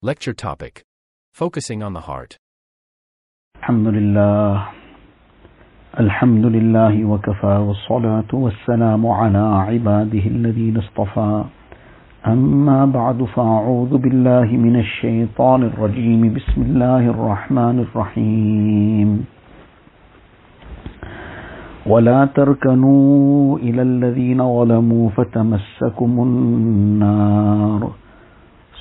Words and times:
Lecture 0.00 0.33
topic 0.33 0.81
Focusing 1.31 1.83
on 1.83 1.93
the 1.93 2.01
Heart. 2.01 2.37
الحمد 3.55 3.87
لله 3.87 4.65
الحمد 5.99 6.45
لله 6.45 7.05
وكفى 7.05 7.55
والصلاة 7.67 8.31
والسلام 8.33 9.07
على 9.07 9.37
عباده 9.69 10.25
الذين 10.35 10.77
اصطفى 10.77 11.43
أما 12.27 12.85
بعد 12.85 13.23
فأعوذ 13.23 13.97
بالله 13.97 14.45
من 14.57 14.79
الشيطان 14.79 15.63
الرجيم 15.63 16.33
بسم 16.33 16.61
الله 16.61 17.09
الرحمن 17.09 17.79
الرحيم 17.79 19.25
ولا 21.85 22.25
تركنوا 22.25 23.57
إلى 23.57 23.81
الذين 23.81 24.39
ظلموا 24.57 25.09
فتمسكم 25.09 26.11
النار 26.27 27.91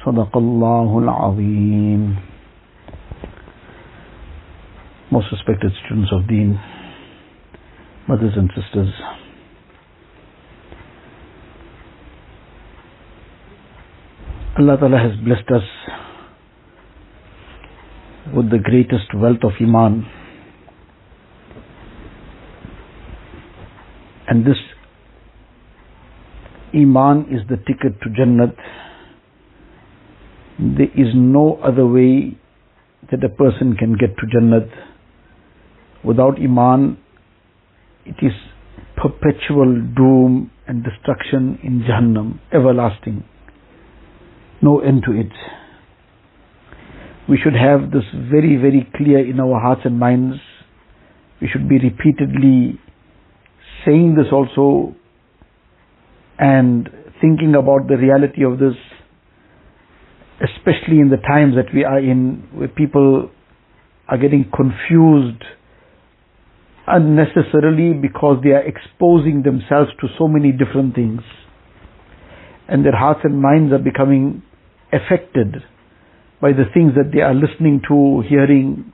صدق 0.05 0.37
الله 0.37 0.99
العظيم 0.99 2.15
Most 5.11 5.27
respected 5.31 5.71
students 5.85 6.11
of 6.11 6.27
Deen, 6.27 6.59
mothers 8.07 8.33
and 8.35 8.49
sisters, 8.55 8.91
Allah 14.57 14.77
Ta'ala 14.77 14.97
has 14.97 15.11
blessed 15.23 15.49
us 15.51 15.67
with 18.33 18.49
the 18.49 18.57
greatest 18.57 19.13
wealth 19.13 19.43
of 19.43 19.51
Iman. 19.61 20.05
And 24.27 24.45
this 24.45 24.57
Iman 26.73 27.27
is 27.31 27.41
the 27.49 27.57
ticket 27.57 28.01
to 28.01 28.09
Jannat. 28.09 28.55
there 30.60 30.92
is 30.94 31.14
no 31.14 31.58
other 31.64 31.86
way 31.86 32.36
that 33.10 33.24
a 33.24 33.30
person 33.30 33.76
can 33.78 33.94
get 33.94 34.14
to 34.18 34.26
Jannat. 34.26 34.68
Without 36.04 36.38
Iman, 36.38 36.98
it 38.04 38.16
is 38.20 38.32
perpetual 38.96 39.80
doom 39.96 40.50
and 40.66 40.84
destruction 40.84 41.58
in 41.62 41.82
Jahannam, 41.88 42.40
everlasting. 42.52 43.24
No 44.60 44.80
end 44.80 45.02
to 45.06 45.12
it. 45.12 45.32
We 47.26 47.38
should 47.42 47.54
have 47.54 47.90
this 47.90 48.04
very, 48.30 48.56
very 48.56 48.86
clear 48.96 49.18
in 49.26 49.40
our 49.40 49.58
hearts 49.58 49.82
and 49.84 49.98
minds. 49.98 50.36
We 51.40 51.48
should 51.48 51.68
be 51.70 51.78
repeatedly 51.78 52.78
saying 53.86 54.16
this 54.16 54.26
also 54.30 54.94
and 56.38 56.88
thinking 57.20 57.54
about 57.54 57.88
the 57.88 57.96
reality 57.96 58.44
of 58.44 58.58
this, 58.58 58.74
especially 60.40 60.98
in 61.00 61.10
the 61.10 61.16
times 61.18 61.54
that 61.56 61.72
we 61.74 61.84
are 61.84 61.98
in, 61.98 62.48
where 62.52 62.68
people 62.68 63.30
are 64.08 64.18
getting 64.18 64.50
confused 64.54 65.42
unnecessarily 66.86 67.92
because 67.94 68.40
they 68.42 68.50
are 68.50 68.66
exposing 68.66 69.42
themselves 69.44 69.90
to 70.00 70.08
so 70.18 70.26
many 70.26 70.50
different 70.52 70.94
things. 70.94 71.20
And 72.68 72.84
their 72.84 72.96
hearts 72.96 73.20
and 73.24 73.40
minds 73.40 73.72
are 73.72 73.78
becoming 73.78 74.42
affected 74.92 75.62
by 76.40 76.52
the 76.52 76.64
things 76.72 76.92
that 76.96 77.10
they 77.12 77.20
are 77.20 77.34
listening 77.34 77.82
to, 77.88 78.22
hearing, 78.28 78.92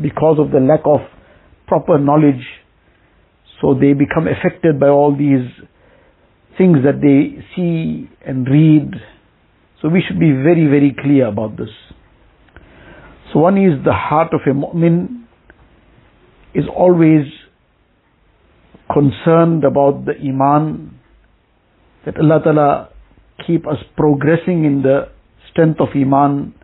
because 0.00 0.38
of 0.38 0.50
the 0.50 0.60
lack 0.60 0.80
of 0.84 1.00
proper 1.66 1.98
knowledge. 1.98 2.44
So 3.60 3.74
they 3.74 3.92
become 3.92 4.26
affected 4.26 4.78
by 4.78 4.88
all 4.88 5.16
these 5.16 5.48
things 6.58 6.78
that 6.84 7.00
they 7.00 7.44
see 7.54 8.10
and 8.26 8.46
read. 8.46 8.92
So 9.82 9.88
we 9.88 10.02
should 10.06 10.18
be 10.18 10.32
very, 10.32 10.66
very 10.66 10.94
clear 11.00 11.26
about 11.26 11.56
this. 11.56 11.68
So 13.32 13.40
one 13.40 13.58
is 13.58 13.84
the 13.84 13.92
heart 13.92 14.32
of 14.32 14.40
a 14.46 14.54
mu'min 14.54 15.24
is 16.54 16.64
always 16.74 17.26
concerned 18.92 19.64
about 19.64 20.04
the 20.06 20.14
iman 20.18 20.98
that 22.06 22.16
Allah 22.18 22.40
Ta'ala 22.42 22.88
keep 23.46 23.66
us 23.66 23.78
progressing 23.96 24.64
in 24.64 24.82
the 24.82 25.08
strength 25.50 25.80
of 25.80 25.88
iman. 25.94 26.54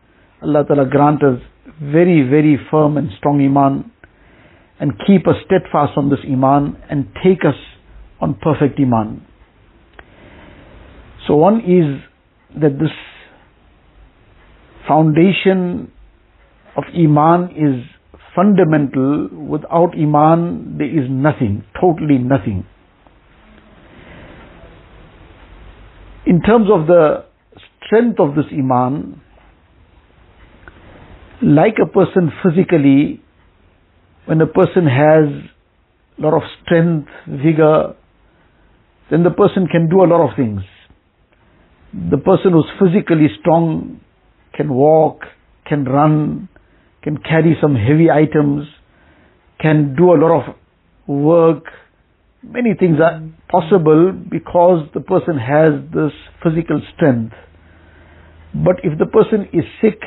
Allah 0.42 0.64
Ta'ala 0.66 0.86
grant 0.88 1.22
us 1.22 1.40
very, 1.80 2.22
very 2.22 2.58
firm 2.70 2.96
and 2.96 3.10
strong 3.18 3.44
iman 3.44 3.90
and 4.80 4.92
keep 5.06 5.26
us 5.28 5.34
steadfast 5.44 5.92
on 5.96 6.10
this 6.10 6.20
iman 6.26 6.76
and 6.88 7.06
take 7.22 7.44
us 7.44 7.58
on 8.20 8.34
perfect 8.40 8.78
iman. 8.80 9.26
So 11.26 11.34
one 11.34 11.60
is 11.60 12.02
that 12.60 12.78
this 12.78 12.90
foundation 14.86 15.90
of 16.76 16.84
iman 16.94 17.50
is 17.50 17.84
fundamental. 18.34 19.28
Without 19.32 19.94
iman, 19.96 20.76
there 20.78 20.88
is 20.88 21.08
nothing, 21.10 21.64
totally 21.80 22.18
nothing. 22.18 22.66
In 26.26 26.40
terms 26.40 26.68
of 26.72 26.86
the 26.86 27.24
strength 27.84 28.20
of 28.20 28.34
this 28.34 28.46
iman, 28.52 29.20
like 31.42 31.74
a 31.82 31.86
person 31.86 32.30
physically, 32.42 33.20
when 34.26 34.40
a 34.40 34.46
person 34.46 34.86
has 34.86 35.28
a 36.18 36.22
lot 36.22 36.34
of 36.34 36.42
strength, 36.62 37.08
vigor, 37.26 37.94
then 39.10 39.24
the 39.24 39.30
person 39.30 39.66
can 39.66 39.88
do 39.90 40.04
a 40.04 40.06
lot 40.06 40.26
of 40.26 40.36
things. 40.36 40.62
The 41.92 42.16
person 42.16 42.52
who's 42.52 42.70
physically 42.80 43.28
strong 43.40 44.00
can 44.54 44.72
walk, 44.72 45.20
can 45.66 45.84
run, 45.84 46.48
can 47.02 47.18
carry 47.18 47.56
some 47.60 47.74
heavy 47.74 48.10
items, 48.10 48.66
can 49.60 49.94
do 49.96 50.12
a 50.12 50.16
lot 50.16 50.40
of 50.40 50.54
work. 51.06 51.64
Many 52.42 52.74
things 52.78 52.96
are 52.98 53.22
possible 53.48 54.12
because 54.12 54.88
the 54.94 55.00
person 55.00 55.38
has 55.38 55.74
this 55.92 56.12
physical 56.42 56.80
strength. 56.94 57.34
But 58.54 58.76
if 58.82 58.98
the 58.98 59.06
person 59.06 59.48
is 59.52 59.64
sick, 59.80 60.00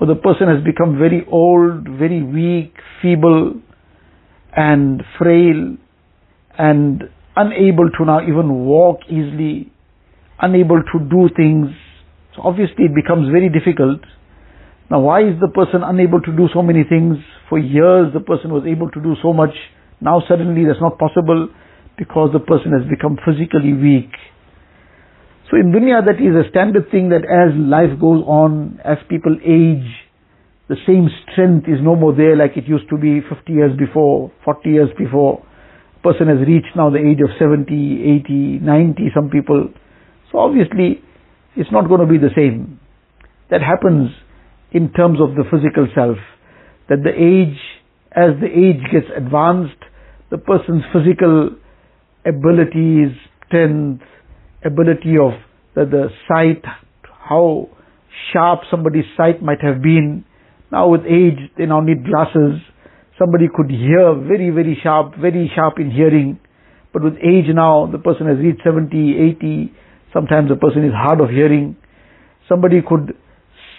or 0.00 0.06
the 0.06 0.14
person 0.14 0.48
has 0.48 0.64
become 0.64 0.98
very 0.98 1.24
old, 1.30 1.88
very 1.88 2.22
weak, 2.22 2.74
feeble, 3.00 3.54
and 4.54 5.02
frail, 5.18 5.76
and 6.58 7.04
unable 7.36 7.88
to 7.98 8.04
now 8.04 8.20
even 8.20 8.66
walk 8.66 9.00
easily, 9.08 9.71
unable 10.42 10.82
to 10.82 10.98
do 11.08 11.30
things, 11.34 11.70
so 12.34 12.42
obviously 12.42 12.90
it 12.90 12.94
becomes 12.94 13.30
very 13.30 13.48
difficult. 13.48 14.00
Now 14.90 15.00
why 15.00 15.22
is 15.22 15.40
the 15.40 15.48
person 15.48 15.82
unable 15.82 16.20
to 16.20 16.32
do 16.36 16.48
so 16.52 16.60
many 16.60 16.84
things? 16.84 17.16
For 17.48 17.58
years 17.58 18.12
the 18.12 18.20
person 18.20 18.52
was 18.52 18.64
able 18.66 18.90
to 18.90 19.00
do 19.00 19.14
so 19.22 19.32
much. 19.32 19.54
Now 20.00 20.22
suddenly 20.28 20.66
that's 20.66 20.82
not 20.82 20.98
possible 20.98 21.48
because 21.96 22.30
the 22.32 22.40
person 22.40 22.72
has 22.72 22.82
become 22.90 23.16
physically 23.24 23.72
weak. 23.72 24.10
So 25.50 25.56
in 25.56 25.70
dunya 25.70 26.04
that 26.04 26.16
is 26.16 26.34
a 26.34 26.48
standard 26.50 26.90
thing 26.90 27.10
that 27.10 27.24
as 27.28 27.54
life 27.54 28.00
goes 28.00 28.24
on, 28.26 28.80
as 28.84 28.98
people 29.08 29.36
age, 29.44 29.86
the 30.68 30.76
same 30.86 31.08
strength 31.28 31.68
is 31.68 31.80
no 31.82 31.94
more 31.94 32.16
there 32.16 32.36
like 32.36 32.56
it 32.56 32.66
used 32.66 32.88
to 32.88 32.96
be 32.96 33.20
50 33.20 33.52
years 33.52 33.76
before, 33.76 34.32
40 34.44 34.70
years 34.70 34.88
before. 34.96 35.44
Person 36.02 36.28
has 36.28 36.40
reached 36.48 36.74
now 36.74 36.88
the 36.88 36.98
age 36.98 37.20
of 37.20 37.30
70, 37.38 37.68
80, 37.68 38.64
90, 38.64 39.12
some 39.14 39.28
people. 39.28 39.68
So 40.32 40.38
obviously 40.38 41.02
it's 41.54 41.70
not 41.70 41.88
going 41.88 42.00
to 42.00 42.06
be 42.06 42.18
the 42.18 42.32
same. 42.34 42.80
That 43.50 43.60
happens 43.60 44.10
in 44.72 44.92
terms 44.92 45.20
of 45.20 45.36
the 45.36 45.44
physical 45.44 45.86
self. 45.94 46.16
That 46.88 47.04
the 47.04 47.12
age, 47.12 47.60
as 48.10 48.40
the 48.40 48.48
age 48.48 48.82
gets 48.90 49.06
advanced, 49.14 49.78
the 50.30 50.38
person's 50.38 50.82
physical 50.92 51.50
abilities, 52.24 53.12
strength, 53.46 54.02
ability 54.64 55.20
of 55.20 55.32
the, 55.74 55.84
the 55.84 56.08
sight, 56.26 56.64
how 57.28 57.68
sharp 58.32 58.60
somebody's 58.70 59.04
sight 59.16 59.42
might 59.42 59.60
have 59.60 59.82
been. 59.82 60.24
Now 60.70 60.88
with 60.88 61.02
age, 61.02 61.38
they 61.58 61.66
now 61.66 61.80
need 61.80 62.06
glasses. 62.06 62.60
Somebody 63.18 63.46
could 63.54 63.70
hear 63.70 64.14
very, 64.14 64.50
very 64.50 64.78
sharp, 64.82 65.14
very 65.20 65.50
sharp 65.54 65.78
in 65.78 65.90
hearing. 65.90 66.40
But 66.92 67.04
with 67.04 67.14
age 67.14 67.46
now, 67.52 67.88
the 67.90 67.98
person 67.98 68.26
has 68.26 68.38
reached 68.38 68.62
70, 68.64 69.36
80. 69.38 69.72
Sometimes 70.12 70.50
a 70.50 70.56
person 70.56 70.84
is 70.84 70.92
hard 70.92 71.20
of 71.20 71.30
hearing. 71.30 71.76
Somebody 72.48 72.82
could 72.86 73.16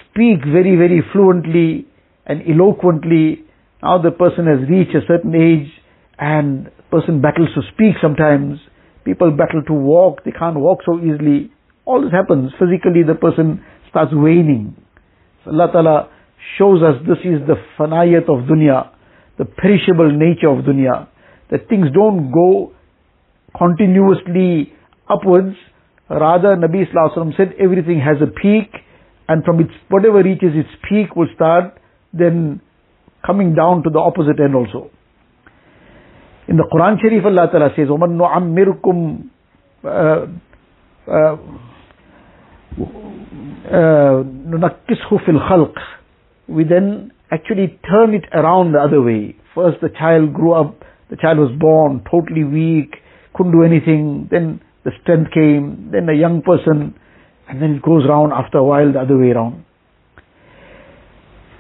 speak 0.09 0.39
very, 0.45 0.75
very 0.75 1.01
fluently 1.12 1.88
and 2.25 2.41
eloquently. 2.50 3.45
Now 3.81 4.01
the 4.01 4.12
person 4.12 4.47
has 4.47 4.68
reached 4.69 4.95
a 4.95 5.01
certain 5.07 5.35
age 5.35 5.69
and 6.18 6.71
person 6.89 7.21
battles 7.21 7.50
to 7.56 7.62
speak 7.74 7.95
sometimes. 8.01 8.59
People 9.03 9.31
battle 9.31 9.63
to 9.68 9.74
walk, 9.74 10.24
they 10.24 10.31
can't 10.31 10.57
walk 10.57 10.80
so 10.85 11.00
easily. 11.00 11.51
All 11.85 12.01
this 12.01 12.12
happens. 12.12 12.51
Physically 12.59 13.03
the 13.06 13.15
person 13.15 13.63
starts 13.89 14.12
waning. 14.13 14.75
So 15.44 15.51
Allah 15.51 15.69
Ta'ala 15.71 16.09
shows 16.57 16.81
us 16.81 17.01
this 17.07 17.19
is 17.25 17.45
the 17.47 17.56
fanayat 17.77 18.30
of 18.30 18.47
dunya, 18.47 18.89
the 19.38 19.45
perishable 19.45 20.12
nature 20.12 20.50
of 20.50 20.63
dunya. 20.65 21.07
That 21.51 21.68
things 21.68 21.88
don't 21.94 22.31
go 22.31 22.74
continuously 23.57 24.74
upwards. 25.09 25.56
Rather, 26.12 26.56
Nabi 26.56 26.88
Sallallahu 26.88 27.12
Alaihi 27.12 27.19
Wasallam 27.19 27.37
said 27.37 27.52
everything 27.60 28.00
has 28.00 28.16
a 28.22 28.26
peak 28.26 28.72
and 29.28 29.44
from 29.44 29.60
its, 29.60 29.70
whatever 29.88 30.22
reaches 30.22 30.52
its 30.55 30.70
peak 30.88 31.14
will 31.14 31.28
start 31.34 31.78
then 32.12 32.60
coming 33.26 33.55
down 33.55 33.82
to 33.82 33.90
the 33.90 33.99
opposite 33.99 34.40
end 34.40 34.55
also. 34.55 34.90
In 36.49 36.56
the 36.56 36.64
Quran 36.72 36.99
Sharif, 37.00 37.25
Allah 37.26 37.49
Ta'ala 37.52 37.70
says, 37.76 37.88
وَمَن 37.88 38.16
نُعَمِّرْكُمْ 38.16 39.28
نُنَكِّسْهُ 44.49 45.10
فِي 45.10 45.28
الْخَلْقِ 45.28 45.75
We 46.49 46.64
then 46.64 47.12
actually 47.31 47.78
turn 47.87 48.14
it 48.14 48.25
around 48.32 48.72
the 48.72 48.78
other 48.81 49.02
way. 49.02 49.37
First 49.55 49.82
the 49.82 49.90
child 49.90 50.32
grew 50.32 50.52
up, 50.55 50.82
the 51.10 51.16
child 51.16 51.38
was 51.38 51.50
born 51.58 52.02
totally 52.10 52.44
weak, 52.44 52.94
couldn't 53.34 53.52
do 53.52 53.62
anything, 53.62 54.28
then 54.31 54.60
the 54.83 54.91
strength 55.01 55.31
came, 55.31 55.89
then 55.91 56.09
a 56.09 56.13
young 56.13 56.41
person, 56.41 56.95
and 57.47 57.62
then 57.62 57.75
it 57.75 57.81
goes 57.81 58.03
round 58.07 58.33
after 58.33 58.57
a 58.57 58.63
while 58.63 58.91
the 58.91 59.00
other 59.00 59.18
way 59.18 59.31
around. 59.31 59.65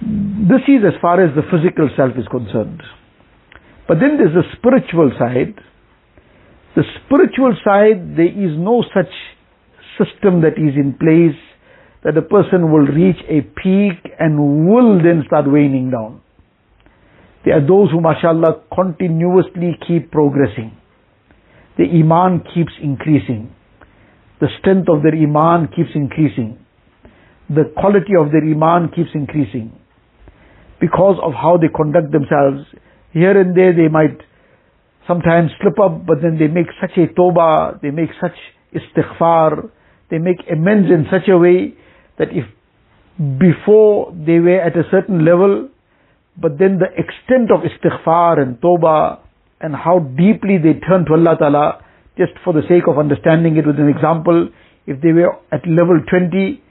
This 0.01 0.61
is 0.67 0.83
as 0.85 0.99
far 1.01 1.23
as 1.23 1.33
the 1.35 1.43
physical 1.47 1.89
self 1.95 2.11
is 2.17 2.27
concerned. 2.27 2.83
But 3.87 3.99
then 3.99 4.17
there's 4.17 4.35
the 4.35 4.43
spiritual 4.57 5.11
side. 5.17 5.55
The 6.75 6.83
spiritual 7.05 7.55
side, 7.63 8.17
there 8.17 8.27
is 8.27 8.57
no 8.57 8.83
such 8.93 9.11
system 9.97 10.41
that 10.41 10.57
is 10.57 10.75
in 10.75 10.97
place 10.99 11.39
that 12.03 12.17
a 12.17 12.21
person 12.21 12.71
will 12.71 12.87
reach 12.87 13.19
a 13.29 13.41
peak 13.41 14.11
and 14.19 14.67
will 14.67 14.97
then 14.97 15.23
start 15.27 15.49
waning 15.49 15.91
down. 15.91 16.21
There 17.45 17.55
are 17.55 17.65
those 17.65 17.91
who, 17.91 18.01
mashallah, 18.01 18.63
continuously 18.73 19.77
keep 19.87 20.11
progressing. 20.11 20.75
The 21.77 21.85
iman 21.85 22.43
keeps 22.53 22.73
increasing. 22.81 23.53
The 24.39 24.47
strength 24.59 24.87
of 24.89 25.03
their 25.03 25.15
iman 25.15 25.69
keeps 25.75 25.89
increasing. 25.95 26.59
The 27.49 27.71
quality 27.77 28.15
of 28.19 28.31
their 28.31 28.43
iman 28.43 28.91
keeps 28.95 29.09
increasing. 29.13 29.71
Because 30.79 31.17
of 31.23 31.33
how 31.33 31.57
they 31.57 31.69
conduct 31.73 32.11
themselves, 32.11 32.67
here 33.11 33.39
and 33.39 33.55
there 33.55 33.73
they 33.73 33.87
might 33.87 34.17
sometimes 35.07 35.51
slip 35.61 35.79
up, 35.79 36.05
but 36.05 36.21
then 36.21 36.37
they 36.37 36.47
make 36.47 36.67
such 36.79 36.97
a 36.97 37.07
tawbah, 37.13 37.81
they 37.81 37.91
make 37.91 38.09
such 38.21 38.35
istighfar, 38.73 39.69
they 40.09 40.17
make 40.17 40.37
amends 40.51 40.89
in 40.89 41.05
such 41.11 41.27
a 41.27 41.37
way 41.37 41.73
that 42.17 42.29
if 42.31 42.45
before 43.39 44.11
they 44.13 44.39
were 44.39 44.59
at 44.59 44.75
a 44.75 44.83
certain 44.89 45.23
level, 45.25 45.69
but 46.39 46.57
then 46.57 46.79
the 46.79 46.89
extent 46.97 47.51
of 47.51 47.61
istighfar 47.61 48.41
and 48.41 48.59
tawbah 48.59 49.19
and 49.63 49.73
how 49.73 49.99
deeply 49.99 50.59
they 50.59 50.75
turn 50.83 51.05
to 51.07 51.13
Allah 51.13 51.37
Ta'ala, 51.39 51.81
just 52.17 52.33
for 52.43 52.51
the 52.53 52.61
sake 52.67 52.83
of 52.87 52.99
understanding 52.99 53.55
it 53.55 53.65
with 53.65 53.79
an 53.79 53.87
example, 53.87 54.49
if 54.85 54.99
they 55.01 55.13
were 55.15 55.31
at 55.51 55.65
level 55.65 56.03
20, 56.03 56.61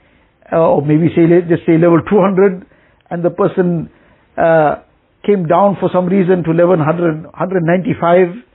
uh, 0.53 0.57
or 0.61 0.85
maybe 0.85 1.09
say, 1.17 1.25
just 1.49 1.65
say 1.65 1.81
level 1.81 1.99
200, 2.05 2.61
and 3.09 3.25
the 3.25 3.33
person 3.33 3.89
uh, 4.37 4.85
came 5.25 5.47
down 5.49 5.75
for 5.81 5.89
some 5.91 6.05
reason 6.05 6.45
to 6.45 6.51
level 6.53 6.77
100, 6.77 7.33
195, 7.33 8.45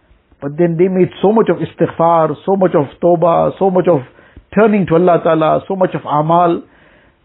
but 0.41 0.55
then 0.57 0.79
they 0.79 0.87
made 0.87 1.11
so 1.21 1.33
much 1.35 1.51
of 1.51 1.59
istighfar, 1.59 2.39
so 2.47 2.55
much 2.55 2.79
of 2.79 2.87
tawbah, 3.03 3.59
so 3.59 3.71
much 3.71 3.91
of 3.91 4.07
turning 4.55 4.87
to 4.87 4.95
Allah 4.95 5.19
Ta'ala, 5.23 5.65
so 5.67 5.75
much 5.75 5.91
of 5.99 6.03
amal, 6.07 6.63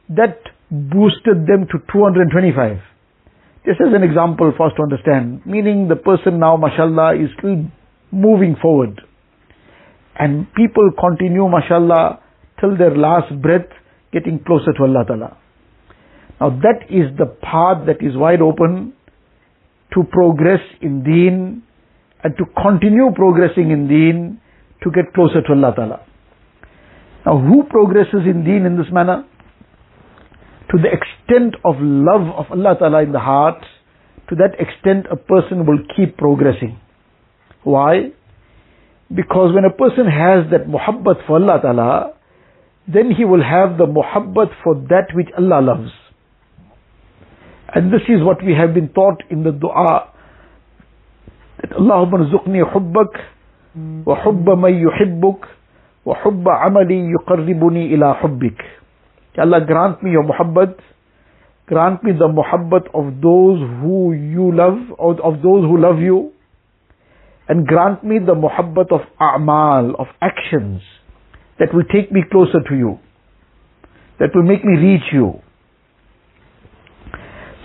that 0.09 0.41
boosted 0.71 1.45
them 1.45 1.69
to 1.69 1.77
225. 1.93 2.81
Just 3.65 3.79
as 3.79 3.93
an 3.93 4.03
example 4.03 4.51
for 4.57 4.67
us 4.67 4.73
to 4.75 4.83
understand, 4.83 5.45
meaning 5.45 5.87
the 5.87 5.95
person 5.95 6.39
now, 6.39 6.57
mashallah, 6.57 7.15
is 7.15 7.29
still 7.37 7.63
moving 8.11 8.55
forward. 8.61 9.01
And 10.19 10.47
people 10.53 10.91
continue, 10.99 11.47
mashallah, 11.47 12.19
till 12.59 12.77
their 12.77 12.95
last 12.95 13.41
breath, 13.41 13.67
getting 14.11 14.43
closer 14.45 14.73
to 14.73 14.83
Allah 14.83 15.05
Ta'ala. 15.07 15.37
Now 16.39 16.49
that 16.49 16.87
is 16.89 17.15
the 17.17 17.25
path 17.25 17.85
that 17.87 18.03
is 18.05 18.15
wide 18.15 18.41
open 18.41 18.93
to 19.93 20.03
progress 20.11 20.59
in 20.81 21.03
deen 21.03 21.63
and 22.23 22.37
to 22.37 22.45
continue 22.61 23.11
progressing 23.15 23.71
in 23.71 23.87
deen 23.87 24.41
to 24.83 24.91
get 24.91 25.13
closer 25.13 25.41
to 25.41 25.53
Allah 25.53 25.73
Ta'ala. 25.75 25.99
Now 27.25 27.39
who 27.39 27.63
progresses 27.63 28.25
in 28.25 28.43
deen 28.43 28.65
in 28.65 28.77
this 28.77 28.91
manner? 28.91 29.25
To 30.73 30.79
the 30.81 30.89
extent 30.89 31.55
of 31.63 31.75
love 31.79 32.33
of 32.35 32.51
Allah 32.51 32.75
Ta'ala 32.79 33.03
in 33.03 33.11
the 33.11 33.19
heart, 33.19 33.63
to 34.29 34.35
that 34.35 34.57
extent 34.59 35.05
a 35.11 35.15
person 35.15 35.65
will 35.67 35.79
keep 35.95 36.17
progressing. 36.17 36.79
Why? 37.63 38.09
Because 39.13 39.53
when 39.53 39.65
a 39.65 39.69
person 39.69 40.07
has 40.09 40.49
that 40.49 40.65
muhabbat 40.67 41.27
for 41.27 41.35
Allah 41.37 41.59
Ta'ala, 41.61 42.13
then 42.87 43.11
he 43.15 43.23
will 43.23 43.43
have 43.43 43.77
the 43.77 43.85
muhabbat 43.85 44.49
for 44.63 44.75
that 44.89 45.13
which 45.13 45.29
Allah 45.37 45.61
loves. 45.61 45.91
And 47.75 47.93
this 47.93 48.01
is 48.09 48.23
what 48.23 48.43
we 48.43 48.53
have 48.53 48.73
been 48.73 48.89
taught 48.89 49.21
in 49.29 49.43
the 49.43 49.51
dua. 49.51 50.09
That 51.61 51.71
Allahumma 51.71 52.33
rzuqni 52.33 52.65
hubbak 52.65 54.05
wa 54.05 54.23
hubba 54.23 54.55
man 54.55 54.73
yuhibbuk 54.73 55.41
wa 56.05 56.15
hubba 56.23 56.65
amali 56.65 57.13
yuqarribuni 57.13 57.93
ila 57.93 58.13
hubbik. 58.21 58.57
Allah 59.37 59.61
grant 59.65 60.03
me 60.03 60.11
your 60.11 60.23
muhabbat. 60.23 60.75
Grant 61.65 62.03
me 62.03 62.11
the 62.11 62.27
muhabbat 62.27 62.91
of 62.93 63.21
those 63.21 63.59
who 63.81 64.13
you 64.13 64.53
love, 64.53 64.77
or 64.97 65.19
of 65.21 65.41
those 65.41 65.63
who 65.63 65.77
love 65.79 65.99
you. 65.99 66.31
And 67.47 67.65
grant 67.65 68.03
me 68.03 68.19
the 68.19 68.35
muhabbat 68.35 68.91
of 68.91 69.01
a'mal, 69.19 69.95
of 69.99 70.07
actions 70.21 70.81
that 71.59 71.73
will 71.73 71.83
take 71.91 72.11
me 72.11 72.21
closer 72.31 72.59
to 72.67 72.75
you. 72.75 72.99
That 74.19 74.29
will 74.35 74.43
make 74.43 74.63
me 74.63 74.77
reach 74.77 75.11
you. 75.11 75.41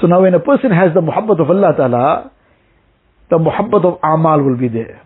So 0.00 0.06
now 0.06 0.22
when 0.22 0.34
a 0.34 0.40
person 0.40 0.70
has 0.70 0.94
the 0.94 1.00
muhabbat 1.00 1.40
of 1.40 1.50
Allah 1.50 1.74
Ta'ala, 1.76 2.30
the 3.30 3.38
muhabbat 3.38 3.84
of 3.84 3.98
amal 4.02 4.42
will 4.42 4.56
be 4.56 4.68
there. 4.68 5.02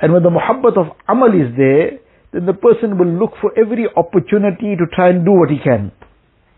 And 0.00 0.12
when 0.12 0.22
the 0.22 0.30
muhabbat 0.30 0.76
of 0.76 0.96
amal 1.08 1.28
is 1.28 1.54
there, 1.56 1.98
then 2.32 2.46
the 2.46 2.52
person 2.52 2.98
will 2.98 3.08
look 3.08 3.32
for 3.40 3.52
every 3.58 3.86
opportunity 3.96 4.76
to 4.76 4.86
try 4.94 5.10
and 5.10 5.24
do 5.24 5.32
what 5.32 5.50
he 5.50 5.58
can. 5.62 5.92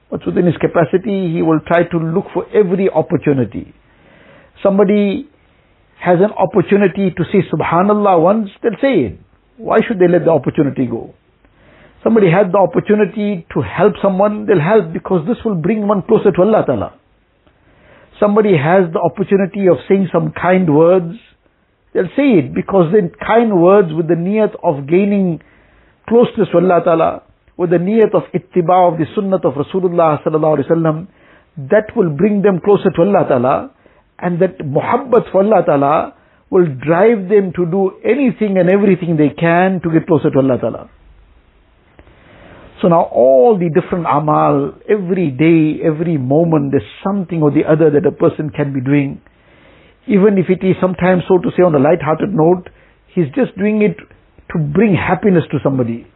What's 0.08 0.26
within 0.26 0.46
his 0.46 0.56
capacity, 0.56 1.32
he 1.32 1.42
will 1.42 1.60
try 1.66 1.84
to 1.84 1.96
look 1.98 2.26
for 2.34 2.46
every 2.54 2.90
opportunity. 2.90 3.72
Somebody 4.62 5.28
has 6.00 6.18
an 6.18 6.32
opportunity 6.32 7.10
to 7.10 7.24
say 7.30 7.46
Subhanallah 7.52 8.20
once, 8.20 8.50
they'll 8.62 8.80
say 8.80 9.14
it. 9.14 9.18
Why 9.56 9.78
should 9.86 9.98
they 9.98 10.08
let 10.08 10.24
the 10.24 10.30
opportunity 10.32 10.86
go? 10.86 11.14
Somebody 12.02 12.30
had 12.30 12.50
the 12.50 12.58
opportunity 12.58 13.46
to 13.54 13.60
help 13.60 13.94
someone, 14.02 14.46
they'll 14.46 14.60
help 14.60 14.92
because 14.92 15.26
this 15.28 15.36
will 15.44 15.54
bring 15.54 15.86
one 15.86 16.02
closer 16.02 16.32
to 16.32 16.40
Allah 16.42 16.64
Ta'ala 16.66 17.00
somebody 18.20 18.52
has 18.56 18.92
the 18.92 19.00
opportunity 19.00 19.66
of 19.66 19.78
saying 19.88 20.08
some 20.12 20.30
kind 20.30 20.72
words, 20.76 21.16
they'll 21.94 22.12
say 22.14 22.38
it 22.44 22.54
because 22.54 22.92
then 22.92 23.10
kind 23.26 23.60
words 23.60 23.88
with 23.96 24.06
the 24.06 24.14
niyat 24.14 24.54
of 24.62 24.86
gaining 24.86 25.40
closeness 26.10 26.48
to 26.52 26.58
Allah 26.58 26.82
Ta'ala, 26.84 27.22
with 27.56 27.70
the 27.70 27.78
niyat 27.78 28.12
of 28.12 28.24
ittiba 28.34 28.92
of 28.92 28.98
the 28.98 29.06
sunnah 29.14 29.36
of 29.36 29.54
Rasulullah 29.54 30.20
Sallallahu 30.24 30.58
Alaihi 30.58 30.70
Wasallam, 30.70 31.06
that 31.70 31.94
will 31.96 32.10
bring 32.10 32.42
them 32.42 32.60
closer 32.64 32.90
to 32.90 33.02
Allah 33.02 33.24
Ta'ala, 33.28 33.70
and 34.18 34.42
that 34.42 34.58
muhabbat 34.58 35.30
for 35.30 35.44
Allah 35.44 35.62
Ta'ala 35.64 36.14
will 36.50 36.66
drive 36.66 37.28
them 37.30 37.52
to 37.54 37.64
do 37.64 37.92
anything 38.04 38.58
and 38.58 38.68
everything 38.68 39.16
they 39.16 39.30
can 39.30 39.80
to 39.82 39.88
get 39.90 40.06
closer 40.06 40.30
to 40.30 40.38
Allah 40.38 40.58
Ta'ala. 40.58 40.90
So 42.82 42.88
now 42.88 43.02
all 43.12 43.58
the 43.58 43.68
different 43.68 44.06
amal, 44.10 44.72
every 44.88 45.30
day, 45.30 45.84
every 45.84 46.16
moment, 46.16 46.72
there's 46.72 46.90
something 47.04 47.42
or 47.42 47.50
the 47.50 47.68
other 47.68 47.90
that 47.90 48.06
a 48.06 48.10
person 48.10 48.50
can 48.50 48.72
be 48.72 48.80
doing. 48.80 49.20
Even 50.08 50.38
if 50.38 50.48
it 50.48 50.64
is 50.66 50.76
sometimes, 50.80 51.22
so 51.28 51.38
to 51.38 51.50
say, 51.56 51.62
on 51.62 51.74
a 51.74 51.78
light-hearted 51.78 52.32
note, 52.32 52.70
he's 53.14 53.28
just 53.36 53.56
doing 53.56 53.82
it 53.82 53.96
to 54.52 54.58
bring 54.58 54.94
happiness 54.94 55.44
to 55.52 55.58
somebody. 55.62 56.06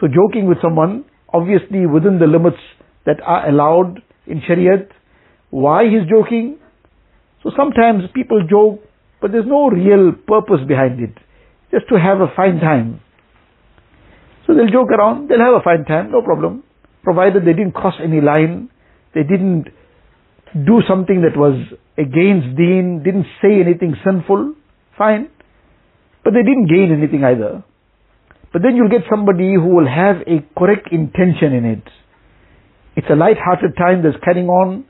So 0.00 0.06
joking 0.08 0.48
with 0.48 0.58
someone, 0.62 1.04
obviously 1.32 1.86
within 1.86 2.18
the 2.18 2.26
limits 2.26 2.62
that 3.06 3.20
are 3.24 3.48
allowed 3.48 4.02
in 4.26 4.40
Shariat. 4.40 4.88
Why 5.50 5.84
he's 5.84 6.08
joking? 6.08 6.58
So 7.42 7.50
sometimes 7.56 8.04
people 8.14 8.46
joke, 8.48 8.80
but 9.20 9.32
there's 9.32 9.46
no 9.46 9.68
real 9.68 10.12
purpose 10.26 10.60
behind 10.66 11.00
it. 11.00 11.14
Just 11.70 11.88
to 11.88 11.98
have 11.98 12.20
a 12.20 12.32
fine 12.34 12.60
time. 12.60 13.00
So 14.46 14.54
they'll 14.54 14.70
joke 14.70 14.90
around, 14.90 15.28
they'll 15.28 15.38
have 15.38 15.54
a 15.54 15.64
fine 15.64 15.84
time, 15.84 16.10
no 16.10 16.22
problem. 16.22 16.62
Provided 17.02 17.42
they 17.42 17.52
didn't 17.52 17.72
cross 17.72 17.94
any 18.02 18.20
line, 18.20 18.70
they 19.14 19.22
didn't 19.22 19.68
do 20.54 20.80
something 20.88 21.22
that 21.22 21.36
was 21.36 21.56
against 21.98 22.56
deen, 22.56 23.02
didn't 23.04 23.26
say 23.42 23.60
anything 23.60 23.96
sinful, 24.04 24.54
fine. 24.96 25.28
But 26.24 26.32
they 26.32 26.42
didn't 26.42 26.66
gain 26.66 26.90
anything 26.90 27.22
either. 27.22 27.62
But 28.52 28.62
then 28.62 28.76
you'll 28.76 28.88
get 28.88 29.02
somebody 29.10 29.54
who 29.54 29.68
will 29.74 29.86
have 29.88 30.22
a 30.26 30.40
correct 30.58 30.88
intention 30.90 31.52
in 31.52 31.64
it. 31.64 31.84
It's 32.96 33.08
a 33.10 33.16
light-hearted 33.16 33.76
time 33.76 34.02
that's 34.02 34.16
carrying 34.24 34.48
on 34.48 34.84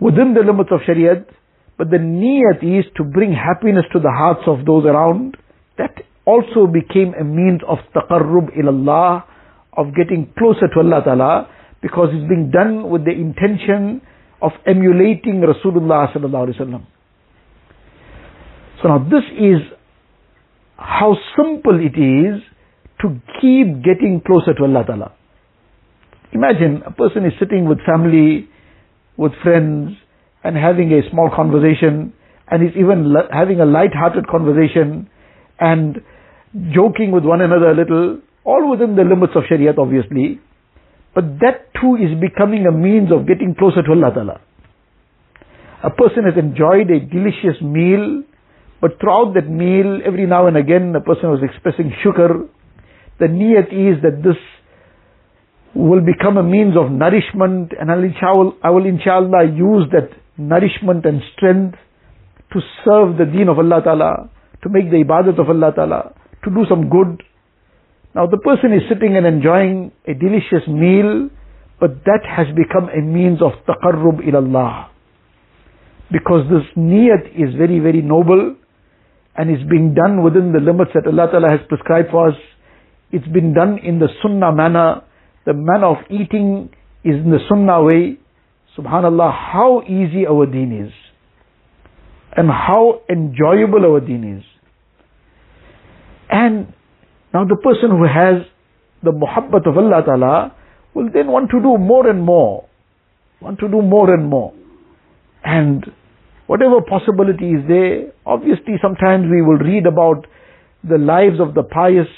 within 0.00 0.34
the 0.34 0.40
limits 0.40 0.70
of 0.72 0.80
Shariat, 0.88 1.26
but 1.76 1.90
the 1.90 1.98
niyat 1.98 2.62
is 2.62 2.86
to 2.96 3.04
bring 3.04 3.32
happiness 3.32 3.84
to 3.92 3.98
the 3.98 4.10
hearts 4.10 4.42
of 4.46 4.64
those 4.64 4.84
around. 4.84 5.36
That 5.76 5.94
also 6.24 6.66
became 6.66 7.14
a 7.18 7.24
means 7.24 7.60
of 7.66 7.78
taqarrub 7.94 8.56
ilallah, 8.56 9.24
of 9.76 9.94
getting 9.94 10.32
closer 10.38 10.68
to 10.72 10.80
Allah 10.80 11.02
Ta'ala, 11.04 11.48
because 11.82 12.10
it's 12.12 12.28
being 12.28 12.50
done 12.50 12.90
with 12.90 13.04
the 13.04 13.12
intention 13.12 14.02
of 14.40 14.52
emulating 14.66 15.40
Rasulullah 15.42 16.12
sallallahu 16.14 16.48
alaihi 16.48 16.60
wasallam. 16.60 16.86
So 18.82 18.88
now 18.88 18.98
this 18.98 19.24
is 19.34 19.77
how 20.78 21.16
simple 21.36 21.78
it 21.78 21.98
is 21.98 22.40
to 23.02 23.20
keep 23.40 23.82
getting 23.84 24.22
closer 24.24 24.54
to 24.54 24.62
Allah 24.62 24.84
Ta'ala. 24.86 25.12
Imagine 26.32 26.82
a 26.86 26.92
person 26.92 27.24
is 27.26 27.32
sitting 27.38 27.68
with 27.68 27.78
family, 27.84 28.48
with 29.16 29.32
friends, 29.42 29.90
and 30.44 30.56
having 30.56 30.92
a 30.92 31.02
small 31.10 31.30
conversation, 31.34 32.12
and 32.48 32.62
is 32.62 32.74
even 32.76 33.12
having 33.32 33.60
a 33.60 33.66
light-hearted 33.66 34.26
conversation, 34.28 35.10
and 35.58 35.98
joking 36.72 37.10
with 37.10 37.24
one 37.24 37.40
another 37.40 37.70
a 37.70 37.74
little, 37.74 38.20
all 38.44 38.70
within 38.70 38.94
the 38.94 39.02
limits 39.02 39.32
of 39.34 39.42
Shariat 39.50 39.78
obviously, 39.78 40.40
but 41.14 41.24
that 41.40 41.74
too 41.80 41.96
is 41.96 42.14
becoming 42.20 42.66
a 42.66 42.72
means 42.72 43.10
of 43.10 43.26
getting 43.26 43.54
closer 43.58 43.82
to 43.82 43.90
Allah 43.90 44.14
Ta'ala. 44.14 44.40
A 45.82 45.90
person 45.90 46.24
has 46.24 46.38
enjoyed 46.38 46.90
a 46.90 47.00
delicious 47.00 47.60
meal, 47.62 48.22
but 48.80 49.00
throughout 49.00 49.34
that 49.34 49.48
meal, 49.50 50.00
every 50.06 50.26
now 50.26 50.46
and 50.46 50.56
again, 50.56 50.94
a 50.94 51.00
person 51.00 51.30
was 51.30 51.40
expressing 51.42 51.92
shukr. 52.04 52.48
The 53.18 53.26
niyat 53.26 53.72
is 53.74 54.02
that 54.02 54.22
this 54.22 54.38
will 55.74 56.00
become 56.00 56.36
a 56.36 56.42
means 56.42 56.76
of 56.76 56.90
nourishment, 56.90 57.72
and 57.78 57.90
I 57.90 58.70
will 58.70 58.86
inshallah 58.86 59.50
use 59.50 59.90
that 59.92 60.10
nourishment 60.36 61.04
and 61.04 61.20
strength 61.34 61.76
to 62.52 62.60
serve 62.84 63.18
the 63.18 63.26
deen 63.26 63.48
of 63.48 63.58
Allah 63.58 63.82
Ta'ala, 63.82 64.30
to 64.62 64.68
make 64.68 64.90
the 64.90 65.02
ibadat 65.04 65.38
of 65.38 65.48
Allah 65.50 65.72
Ta'ala, 65.74 66.14
to 66.44 66.50
do 66.50 66.64
some 66.68 66.88
good. 66.88 67.22
Now 68.14 68.26
the 68.26 68.38
person 68.38 68.72
is 68.72 68.82
sitting 68.88 69.16
and 69.16 69.26
enjoying 69.26 69.92
a 70.06 70.14
delicious 70.14 70.66
meal, 70.68 71.28
but 71.80 72.04
that 72.04 72.22
has 72.24 72.46
become 72.54 72.88
a 72.88 73.02
means 73.02 73.42
of 73.42 73.52
taqarrub 73.66 74.22
ilallah. 74.22 74.88
Because 76.10 76.46
this 76.48 76.64
niyat 76.76 77.34
is 77.34 77.54
very, 77.58 77.80
very 77.80 78.02
noble 78.02 78.56
and 79.38 79.50
it's 79.50 79.62
being 79.70 79.94
done 79.94 80.24
within 80.24 80.52
the 80.52 80.58
limits 80.58 80.90
that 80.94 81.06
Allah 81.06 81.30
Ta'ala 81.30 81.48
has 81.48 81.60
prescribed 81.68 82.10
for 82.10 82.28
us. 82.30 82.34
It's 83.12 83.28
been 83.28 83.54
done 83.54 83.78
in 83.78 84.00
the 84.00 84.08
sunnah 84.20 84.52
manner. 84.52 85.02
The 85.46 85.54
manner 85.54 85.86
of 85.86 85.98
eating 86.10 86.70
is 87.04 87.14
in 87.14 87.30
the 87.30 87.38
sunnah 87.48 87.84
way. 87.84 88.18
Subhanallah, 88.76 89.32
how 89.32 89.82
easy 89.86 90.26
our 90.26 90.44
deen 90.44 90.86
is. 90.86 90.92
And 92.36 92.50
how 92.50 93.02
enjoyable 93.08 93.86
our 93.86 94.00
deen 94.00 94.38
is. 94.38 94.44
And 96.28 96.74
now 97.32 97.44
the 97.44 97.56
person 97.62 97.90
who 97.90 98.04
has 98.04 98.44
the 99.04 99.12
muhabbat 99.12 99.68
of 99.68 99.78
Allah 99.78 100.02
Ta'ala 100.04 100.54
will 100.94 101.10
then 101.14 101.28
want 101.28 101.50
to 101.50 101.60
do 101.60 101.78
more 101.78 102.10
and 102.10 102.20
more. 102.20 102.66
Want 103.40 103.60
to 103.60 103.68
do 103.68 103.82
more 103.82 104.12
and 104.12 104.28
more. 104.28 104.52
And 105.44 105.84
whatever 106.48 106.80
possibility 106.80 107.52
is 107.52 107.62
there, 107.68 108.10
obviously 108.26 108.80
sometimes 108.82 109.28
we 109.30 109.44
will 109.44 109.60
read 109.60 109.86
about 109.86 110.26
the 110.82 110.98
lives 110.98 111.38
of 111.38 111.54
the 111.54 111.62
pious 111.62 112.08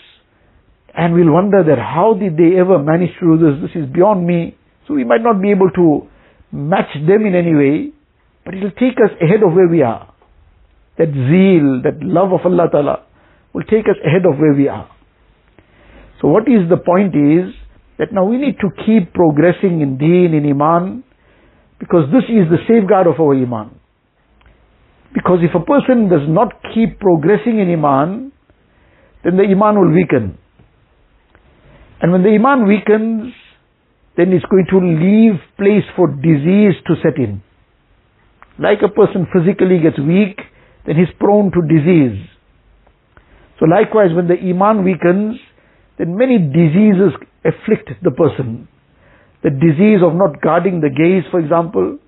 and 0.94 1.14
we'll 1.14 1.32
wonder 1.32 1.62
that 1.66 1.78
how 1.78 2.14
did 2.14 2.38
they 2.38 2.58
ever 2.58 2.78
manage 2.78 3.10
to 3.20 3.36
do 3.36 3.38
this? 3.38 3.70
This 3.70 3.82
is 3.82 3.92
beyond 3.92 4.26
me. 4.26 4.56
So 4.86 4.94
we 4.94 5.04
might 5.04 5.22
not 5.22 5.42
be 5.42 5.50
able 5.50 5.70
to 5.70 6.08
match 6.50 6.94
them 6.94 7.26
in 7.26 7.34
any 7.34 7.54
way, 7.54 7.92
but 8.44 8.54
it'll 8.54 8.70
take 8.72 8.98
us 9.02 9.10
ahead 9.20 9.42
of 9.42 9.52
where 9.52 9.68
we 9.68 9.82
are. 9.82 10.12
That 10.98 11.10
zeal, 11.10 11.82
that 11.82 12.02
love 12.02 12.32
of 12.32 12.40
Allah 12.44 12.68
Ta'ala 12.70 13.02
will 13.52 13.62
take 13.64 13.86
us 13.86 13.98
ahead 14.04 14.26
of 14.26 14.38
where 14.38 14.54
we 14.54 14.68
are. 14.68 14.90
So 16.20 16.28
what 16.28 16.46
is 16.46 16.68
the 16.68 16.76
point 16.76 17.14
is 17.14 17.54
that 17.98 18.12
now 18.12 18.24
we 18.24 18.36
need 18.36 18.58
to 18.60 18.70
keep 18.86 19.12
progressing 19.14 19.80
in 19.80 19.98
deen, 19.98 20.34
in 20.34 20.46
iman, 20.50 21.02
because 21.78 22.10
this 22.12 22.24
is 22.28 22.46
the 22.50 22.58
safeguard 22.68 23.06
of 23.06 23.18
our 23.18 23.34
iman. 23.34 23.79
Because 25.12 25.40
if 25.42 25.54
a 25.54 25.64
person 25.64 26.08
does 26.08 26.28
not 26.28 26.52
keep 26.74 27.00
progressing 27.00 27.58
in 27.58 27.72
iman, 27.72 28.32
then 29.24 29.36
the 29.36 29.44
iman 29.44 29.78
will 29.78 29.92
weaken. 29.92 30.38
And 32.00 32.12
when 32.12 32.22
the 32.22 32.30
iman 32.30 32.66
weakens, 32.66 33.34
then 34.16 34.32
it's 34.32 34.44
going 34.46 34.66
to 34.70 34.78
leave 34.78 35.40
place 35.56 35.84
for 35.96 36.08
disease 36.08 36.74
to 36.86 36.94
set 37.02 37.16
in. 37.16 37.42
Like 38.58 38.78
a 38.84 38.88
person 38.88 39.26
physically 39.32 39.80
gets 39.80 39.98
weak, 39.98 40.38
then 40.86 40.96
he's 40.96 41.12
prone 41.18 41.50
to 41.52 41.60
disease. 41.68 42.26
So 43.58 43.66
likewise, 43.66 44.14
when 44.14 44.28
the 44.28 44.38
iman 44.38 44.84
weakens, 44.84 45.36
then 45.98 46.16
many 46.16 46.38
diseases 46.38 47.12
afflict 47.44 47.90
the 48.02 48.10
person. 48.10 48.68
The 49.42 49.50
disease 49.50 50.00
of 50.04 50.14
not 50.14 50.40
guarding 50.40 50.80
the 50.80 50.88
gaze, 50.88 51.28
for 51.30 51.40
example, 51.40 51.98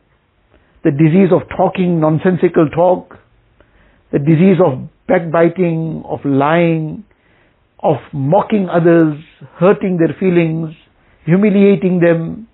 the 0.85 0.91
disease 0.91 1.31
of 1.33 1.43
talking 1.57 2.01
nonsensical 2.01 2.69
talk, 2.75 3.17
the 4.11 4.19
disease 4.19 4.59
of 4.65 4.89
backbiting, 5.07 6.03
of 6.07 6.21
lying, 6.25 7.05
of 7.83 7.97
mocking 8.13 8.69
others, 8.69 9.19
hurting 9.59 9.99
their 9.99 10.15
feelings, 10.19 10.75
humiliating 11.25 12.01
them, 12.01 12.49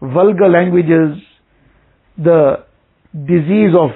vulgar 0.00 0.48
languages, 0.48 1.22
the 2.18 2.64
disease 3.12 3.72
of 3.78 3.90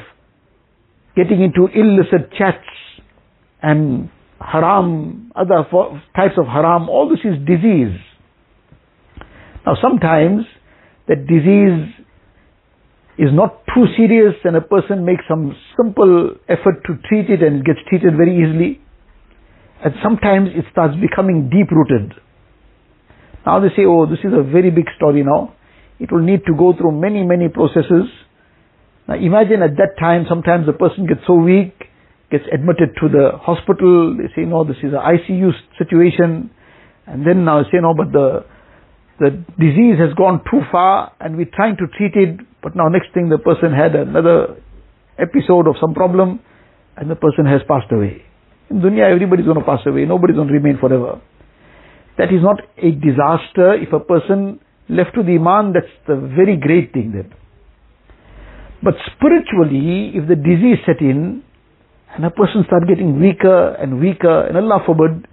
getting 1.17 1.43
into 1.43 1.69
illicit 1.75 2.33
chats 2.37 2.65
and 3.63 4.11
haram, 4.41 5.33
other 5.37 5.67
types 6.17 6.35
of 6.39 6.47
haram, 6.47 6.89
all 6.89 7.09
this 7.09 7.21
is 7.25 7.39
disease. 7.47 7.99
Now 9.67 9.75
sometimes 9.83 10.45
that 11.09 11.27
disease 11.27 11.95
is 13.19 13.29
not 13.33 13.60
too 13.75 13.87
serious 13.97 14.35
and 14.45 14.57
a 14.57 14.61
person 14.61 15.05
makes 15.05 15.25
some 15.29 15.57
simple 15.77 16.35
effort 16.49 16.83
to 16.87 16.99
treat 17.09 17.31
it 17.31 17.43
and 17.43 17.65
gets 17.65 17.79
treated 17.89 18.17
very 18.17 18.37
easily. 18.37 18.81
And 19.85 19.95
sometimes 20.03 20.51
it 20.55 20.65
starts 20.71 20.95
becoming 21.01 21.49
deep 21.49 21.71
rooted. 21.71 22.15
Now 23.47 23.61
they 23.61 23.69
say, 23.75 23.85
oh, 23.87 24.07
this 24.07 24.21
is 24.21 24.33
a 24.33 24.43
very 24.43 24.71
big 24.71 24.87
story 24.97 25.23
now. 25.25 25.55
It 25.99 26.13
will 26.13 26.23
need 26.23 26.45
to 26.47 26.55
go 26.57 26.73
through 26.77 26.93
many, 26.93 27.23
many 27.25 27.49
processes. 27.49 28.09
Now 29.09 29.15
imagine 29.17 29.63
at 29.63 29.77
that 29.77 29.97
time, 29.99 30.27
sometimes 30.29 30.67
the 30.67 30.73
person 30.73 31.07
gets 31.07 31.21
so 31.27 31.35
weak, 31.35 31.75
gets 32.31 32.45
admitted 32.53 32.97
to 33.01 33.09
the 33.09 33.39
hospital. 33.41 34.17
They 34.17 34.29
say, 34.37 34.47
no, 34.47 34.65
this 34.65 34.77
is 34.83 34.93
an 34.93 35.01
ICU 35.01 35.51
situation. 35.79 36.51
And 37.07 37.27
then 37.27 37.45
now 37.45 37.63
say, 37.65 37.81
no, 37.81 37.95
but 37.95 38.13
the, 38.13 38.45
the 39.21 39.31
disease 39.61 40.01
has 40.01 40.17
gone 40.17 40.41
too 40.51 40.65
far 40.73 41.13
and 41.21 41.37
we're 41.37 41.53
trying 41.55 41.77
to 41.77 41.87
treat 41.97 42.17
it. 42.17 42.41
But 42.63 42.75
now 42.75 42.89
next 42.89 43.13
thing 43.13 43.29
the 43.29 43.39
person 43.39 43.71
had 43.71 43.95
another 43.95 44.57
episode 45.21 45.69
of 45.69 45.77
some 45.81 45.93
problem 45.93 46.41
and 46.97 47.11
the 47.11 47.17
person 47.17 47.45
has 47.45 47.61
passed 47.69 47.93
away. 47.93 48.25
In 48.71 48.81
dunya, 48.81 49.13
everybody's 49.13 49.45
going 49.45 49.61
to 49.61 49.65
pass 49.65 49.85
away. 49.85 50.07
Nobody's 50.07 50.37
going 50.37 50.49
to 50.49 50.55
remain 50.55 50.79
forever. 50.81 51.21
That 52.17 52.33
is 52.33 52.41
not 52.41 52.65
a 52.81 52.91
disaster. 52.97 53.77
If 53.77 53.93
a 53.93 54.01
person 54.01 54.61
left 54.89 55.15
to 55.15 55.23
the 55.23 55.37
iman, 55.37 55.75
that's 55.77 55.93
the 56.09 56.17
very 56.17 56.57
great 56.57 56.93
thing 56.93 57.13
then. 57.13 57.33
But 58.83 58.95
spiritually, 59.13 60.17
if 60.17 60.29
the 60.29 60.37
disease 60.37 60.81
set 60.87 61.01
in, 61.01 61.45
and 62.15 62.25
a 62.25 62.31
person 62.31 62.65
starts 62.67 62.87
getting 62.89 63.21
weaker 63.21 63.77
and 63.77 64.01
weaker, 64.01 64.49
and 64.49 64.57
Allah 64.57 64.81
forbid, 64.85 65.29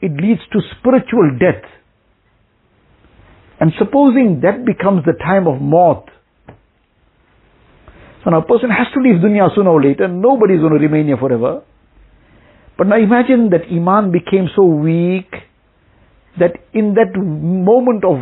it 0.00 0.12
leads 0.20 0.42
to 0.52 0.58
spiritual 0.78 1.38
death. 1.38 1.64
And 3.60 3.72
supposing 3.78 4.40
that 4.42 4.64
becomes 4.64 5.04
the 5.04 5.14
time 5.18 5.46
of 5.46 5.60
maut, 5.60 6.08
so 8.24 8.30
now 8.30 8.38
a 8.38 8.46
person 8.46 8.70
has 8.70 8.86
to 8.94 9.00
leave 9.00 9.22
dunya 9.22 9.54
sooner 9.54 9.70
or 9.70 9.82
later, 9.82 10.08
nobody 10.08 10.54
is 10.54 10.60
going 10.60 10.74
to 10.74 10.78
remain 10.78 11.06
here 11.06 11.16
forever. 11.16 11.62
But 12.76 12.86
now 12.86 12.96
imagine 12.96 13.50
that 13.50 13.66
Iman 13.70 14.12
became 14.12 14.48
so 14.54 14.64
weak 14.64 15.30
that 16.38 16.54
in 16.72 16.94
that 16.94 17.18
moment 17.18 18.04
of 18.04 18.18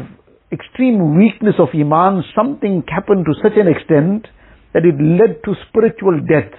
extreme 0.52 1.19
weakness 1.19 1.57
of 1.59 1.69
Iman, 1.75 2.25
something 2.35 2.85
happened 2.88 3.26
to 3.26 3.35
such 3.43 3.57
an 3.57 3.69
extent 3.69 4.28
that 4.73 4.85
it 4.85 4.97
led 5.00 5.43
to 5.45 5.55
spiritual 5.69 6.21
death. 6.21 6.52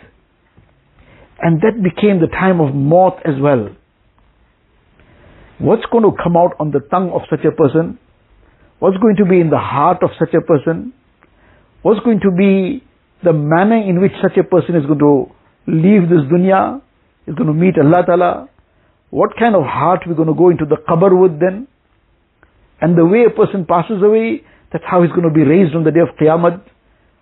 And 1.39 1.62
that 1.62 1.81
became 1.81 2.19
the 2.19 2.27
time 2.27 2.60
of 2.60 2.74
maut 2.74 3.17
as 3.25 3.39
well. 3.41 3.69
What's 5.60 5.86
going 5.91 6.03
to 6.03 6.12
come 6.22 6.38
out 6.38 6.53
on 6.60 6.72
the 6.72 6.81
tongue 6.91 7.12
of 7.12 7.22
such 7.29 7.46
a 7.46 7.51
person? 7.51 7.98
What's 8.79 8.98
going 8.98 9.15
to 9.17 9.25
be 9.25 9.39
in 9.39 9.50
the 9.50 9.57
heart 9.57 10.03
of 10.03 10.12
such 10.19 10.34
a 10.34 10.41
person? 10.41 10.93
What's 11.81 12.00
going 12.01 12.19
to 12.22 12.31
be 12.31 12.84
the 13.24 13.34
manner 13.34 13.77
in 13.77 14.01
which 14.01 14.12
such 14.22 14.38
a 14.38 14.43
person 14.43 14.75
is 14.75 14.86
going 14.86 15.00
to 15.00 15.31
leave 15.67 16.10
this 16.10 16.22
dunya? 16.31 16.81
Is 17.25 17.36
going 17.36 17.48
to 17.48 17.53
meet 17.53 17.75
Allah 17.77 18.05
Ta'ala? 18.05 18.50
What 19.10 19.31
kind 19.39 19.55
of 19.55 19.63
heart 19.63 20.01
we're 20.05 20.15
going 20.15 20.27
to 20.27 20.34
go 20.34 20.50
into 20.50 20.65
the 20.65 20.77
qabr 20.88 21.19
with 21.19 21.39
then? 21.39 21.67
And 22.79 22.98
the 22.98 23.05
way 23.05 23.25
a 23.25 23.34
person 23.34 23.65
passes 23.65 24.03
away, 24.03 24.43
that's 24.72 24.84
how 24.86 25.01
he's 25.01 25.12
going 25.12 25.27
to 25.27 25.34
be 25.34 25.43
raised 25.43 25.75
on 25.75 25.84
the 25.84 25.91
day 25.91 26.01
of 26.01 26.15
Qiyamah. 26.19 26.62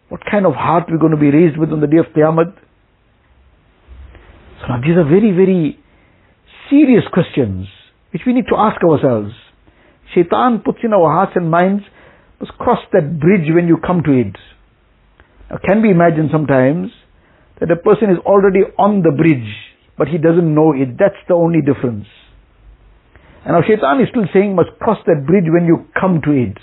What 0.09 0.21
kind 0.29 0.45
of 0.45 0.53
heart 0.53 0.85
we're 0.89 0.97
going 0.97 1.13
to 1.13 1.17
be 1.17 1.29
raised 1.29 1.57
with 1.57 1.71
on 1.71 1.79
the 1.79 1.87
day 1.87 1.97
of 1.97 2.07
Qiyamah? 2.15 2.53
So 4.61 4.67
now 4.67 4.81
these 4.81 4.97
are 4.97 5.07
very, 5.07 5.31
very 5.31 5.79
serious 6.69 7.03
questions 7.13 7.67
which 8.11 8.23
we 8.25 8.33
need 8.33 8.45
to 8.49 8.55
ask 8.57 8.81
ourselves. 8.83 9.31
Shaitan 10.13 10.61
puts 10.63 10.79
in 10.83 10.93
our 10.93 11.11
hearts 11.11 11.33
and 11.35 11.49
minds, 11.49 11.83
must 12.39 12.51
cross 12.57 12.79
that 12.93 13.19
bridge 13.19 13.47
when 13.53 13.67
you 13.67 13.77
come 13.77 14.03
to 14.03 14.11
it. 14.11 14.35
Now, 15.49 15.57
can 15.65 15.81
we 15.81 15.91
imagine 15.91 16.29
sometimes 16.31 16.91
that 17.59 17.71
a 17.71 17.75
person 17.75 18.09
is 18.11 18.17
already 18.25 18.61
on 18.77 19.01
the 19.01 19.11
bridge, 19.11 19.47
but 19.97 20.07
he 20.07 20.17
doesn't 20.17 20.53
know 20.53 20.73
it? 20.73 20.97
That's 20.99 21.19
the 21.27 21.35
only 21.35 21.61
difference. 21.61 22.07
And 23.45 23.55
our 23.55 23.63
shaitan 23.63 24.01
is 24.01 24.09
still 24.09 24.25
saying 24.33 24.55
must 24.55 24.73
cross 24.81 24.97
that 25.05 25.25
bridge 25.25 25.45
when 25.47 25.65
you 25.65 25.85
come 25.99 26.19
to 26.25 26.31
it. 26.31 26.57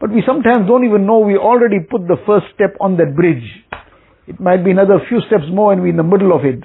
But 0.00 0.10
we 0.10 0.22
sometimes 0.26 0.66
don't 0.66 0.84
even 0.84 1.06
know 1.06 1.20
we 1.20 1.36
already 1.36 1.78
put 1.80 2.06
the 2.06 2.18
first 2.26 2.46
step 2.54 2.76
on 2.80 2.96
that 2.98 3.14
bridge. 3.14 3.46
It 4.26 4.40
might 4.40 4.64
be 4.64 4.72
another 4.72 4.98
few 5.08 5.20
steps 5.28 5.44
more 5.48 5.72
and 5.72 5.80
we're 5.80 5.94
in 5.94 5.96
the 5.96 6.02
middle 6.02 6.34
of 6.34 6.44
it. 6.44 6.60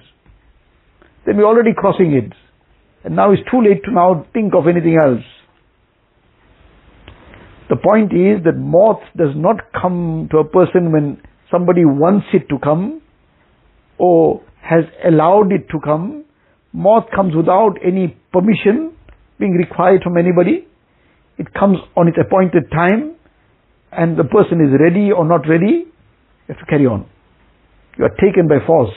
Then 1.25 1.37
we're 1.37 1.45
already 1.45 1.71
crossing 1.77 2.13
it. 2.13 2.33
And 3.03 3.15
now 3.15 3.31
it's 3.31 3.41
too 3.49 3.61
late 3.61 3.83
to 3.85 3.91
now 3.91 4.25
think 4.33 4.53
of 4.55 4.67
anything 4.67 4.97
else. 4.97 5.23
The 7.71 7.77
point 7.77 8.11
is 8.11 8.43
that 8.43 8.57
maut 8.57 8.99
does 9.15 9.31
not 9.33 9.55
come 9.71 10.27
to 10.31 10.39
a 10.39 10.43
person 10.43 10.91
when 10.91 11.21
somebody 11.49 11.85
wants 11.85 12.27
it 12.33 12.49
to 12.49 12.59
come 12.59 13.01
or 13.97 14.41
has 14.61 14.83
allowed 15.07 15.53
it 15.53 15.69
to 15.71 15.79
come. 15.79 16.25
Maut 16.73 17.07
comes 17.15 17.33
without 17.33 17.75
any 17.81 18.17
permission 18.33 18.91
being 19.39 19.53
required 19.53 20.01
from 20.03 20.17
anybody. 20.17 20.67
It 21.37 21.53
comes 21.53 21.77
on 21.95 22.09
its 22.09 22.17
appointed 22.19 22.69
time 22.75 23.15
and 23.93 24.19
the 24.19 24.25
person 24.25 24.59
is 24.59 24.75
ready 24.77 25.13
or 25.13 25.23
not 25.23 25.47
ready, 25.47 25.87
you 25.87 26.49
have 26.49 26.59
to 26.59 26.65
carry 26.65 26.85
on. 26.85 27.07
You 27.97 28.03
are 28.03 28.15
taken 28.19 28.49
by 28.49 28.59
force. 28.67 28.91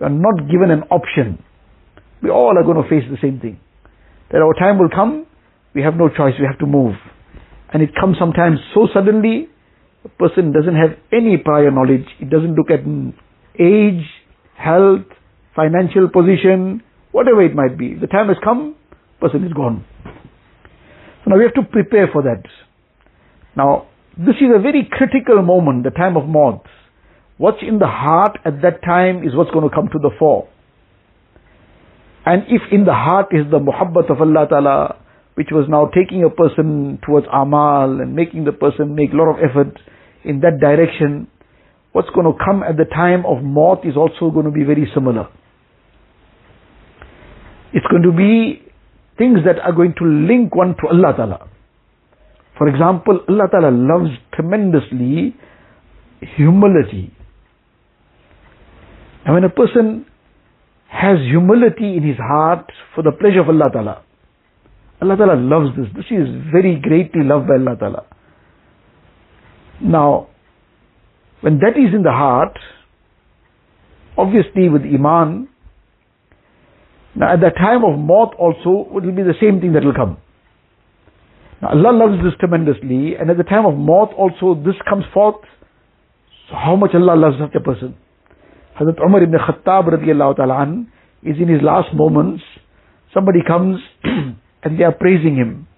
You 0.00 0.06
are 0.06 0.16
not 0.16 0.48
given 0.50 0.70
an 0.70 0.84
option. 0.90 1.44
We 2.22 2.30
all 2.30 2.56
are 2.56 2.64
going 2.64 2.82
to 2.82 2.88
face 2.88 3.04
the 3.10 3.20
same 3.20 3.38
thing. 3.38 3.60
That 4.32 4.40
our 4.40 4.54
time 4.54 4.78
will 4.78 4.88
come, 4.88 5.26
we 5.74 5.82
have 5.82 5.94
no 5.94 6.08
choice, 6.08 6.32
we 6.40 6.46
have 6.46 6.58
to 6.60 6.66
move 6.66 6.94
and 7.76 7.82
it 7.84 7.90
comes 8.00 8.16
sometimes 8.18 8.56
so 8.72 8.88
suddenly, 8.94 9.48
a 10.02 10.08
person 10.08 10.50
doesn't 10.50 10.76
have 10.76 10.96
any 11.12 11.36
prior 11.36 11.70
knowledge. 11.70 12.06
It 12.18 12.30
doesn't 12.30 12.54
look 12.54 12.70
at 12.70 12.80
age, 13.60 14.02
health, 14.56 15.04
financial 15.54 16.08
position, 16.08 16.82
whatever 17.12 17.44
it 17.44 17.54
might 17.54 17.76
be. 17.76 17.92
The 17.92 18.06
time 18.06 18.28
has 18.28 18.38
come, 18.42 18.76
person 19.20 19.44
is 19.44 19.52
gone. 19.52 19.84
So 21.22 21.28
now 21.28 21.36
we 21.36 21.44
have 21.44 21.52
to 21.52 21.70
prepare 21.70 22.08
for 22.10 22.22
that. 22.22 22.44
Now, 23.54 23.88
this 24.16 24.36
is 24.40 24.48
a 24.56 24.58
very 24.58 24.88
critical 24.90 25.42
moment, 25.42 25.84
the 25.84 25.90
time 25.90 26.16
of 26.16 26.26
maut. 26.26 26.64
What's 27.36 27.60
in 27.60 27.78
the 27.78 27.86
heart 27.86 28.38
at 28.46 28.62
that 28.62 28.82
time 28.82 29.18
is 29.18 29.36
what's 29.36 29.50
going 29.50 29.68
to 29.68 29.74
come 29.74 29.88
to 29.92 29.98
the 29.98 30.12
fore. 30.18 30.48
And 32.24 32.44
if 32.48 32.62
in 32.72 32.86
the 32.86 32.94
heart 32.94 33.26
is 33.32 33.44
the 33.50 33.58
muhabbat 33.58 34.10
of 34.10 34.22
Allah 34.22 34.46
Ta'ala, 34.48 34.96
which 35.36 35.48
was 35.52 35.66
now 35.68 35.86
taking 35.92 36.24
a 36.24 36.30
person 36.30 36.98
towards 37.04 37.26
amal 37.32 38.00
and 38.00 38.16
making 38.16 38.44
the 38.44 38.52
person 38.52 38.94
make 38.94 39.12
a 39.12 39.16
lot 39.16 39.28
of 39.28 39.36
effort 39.38 39.78
in 40.24 40.40
that 40.40 40.58
direction, 40.60 41.28
what's 41.92 42.08
going 42.10 42.26
to 42.26 42.36
come 42.42 42.62
at 42.62 42.76
the 42.76 42.84
time 42.84 43.24
of 43.26 43.44
maut 43.44 43.84
is 43.84 43.96
also 43.96 44.30
going 44.32 44.46
to 44.46 44.50
be 44.50 44.64
very 44.64 44.90
similar. 44.94 45.28
It's 47.74 47.86
going 47.86 48.02
to 48.02 48.12
be 48.12 48.62
things 49.18 49.40
that 49.44 49.60
are 49.60 49.72
going 49.72 49.94
to 49.98 50.04
link 50.04 50.54
one 50.54 50.74
to 50.80 50.88
Allah 50.88 51.12
Ta'ala. 51.14 51.48
For 52.56 52.68
example, 52.68 53.20
Allah 53.28 53.48
Ta'ala 53.50 53.70
loves 53.70 54.16
tremendously 54.32 55.36
humility. 56.36 57.12
And 59.26 59.34
when 59.34 59.44
a 59.44 59.50
person 59.50 60.06
has 60.88 61.18
humility 61.20 61.96
in 61.98 62.02
his 62.02 62.16
heart 62.16 62.72
for 62.94 63.02
the 63.02 63.12
pleasure 63.12 63.40
of 63.40 63.48
Allah 63.48 63.70
Ta'ala, 63.70 64.05
Allah 65.02 65.16
Ta'ala 65.16 65.36
loves 65.36 65.76
this. 65.76 65.86
This 65.94 66.06
is 66.10 66.28
very 66.52 66.80
greatly 66.80 67.22
loved 67.22 67.46
by 67.48 67.54
Allah 67.54 67.76
Ta'ala. 67.78 68.04
Now, 69.80 70.28
when 71.42 71.58
that 71.58 71.76
is 71.76 71.94
in 71.94 72.02
the 72.02 72.12
heart, 72.12 72.56
obviously 74.16 74.68
with 74.68 74.82
Iman, 74.82 75.48
now 77.14 77.32
at 77.32 77.40
the 77.40 77.50
time 77.50 77.84
of 77.84 77.98
maut 77.98 78.34
also, 78.38 78.88
it 78.96 79.04
will 79.04 79.16
be 79.16 79.22
the 79.22 79.36
same 79.40 79.60
thing 79.60 79.72
that 79.74 79.84
will 79.84 79.94
come. 79.94 80.18
Now 81.60 81.68
Allah 81.70 81.92
loves 81.92 82.22
this 82.22 82.34
tremendously, 82.38 83.16
and 83.16 83.30
at 83.30 83.36
the 83.36 83.44
time 83.44 83.64
of 83.64 83.74
maut 83.74 84.12
also 84.12 84.54
this 84.60 84.76
comes 84.88 85.04
forth. 85.12 85.40
So 86.48 86.56
how 86.56 86.76
much 86.76 86.90
Allah 86.94 87.16
loves 87.16 87.36
such 87.40 87.54
a 87.54 87.60
person. 87.60 87.96
Hazrat 88.78 89.00
Umar 89.04 89.22
ibn 89.22 89.34
Khattab 89.38 89.88
radiallahu 89.88 90.36
ta'ala 90.36 90.84
is 91.22 91.36
in 91.40 91.48
his 91.48 91.62
last 91.62 91.94
moments. 91.94 92.42
Somebody 93.14 93.40
comes 93.46 93.80
and 94.66 94.80
they 94.80 94.82
are 94.82 94.92
praising 94.92 95.36
him. 95.36 95.68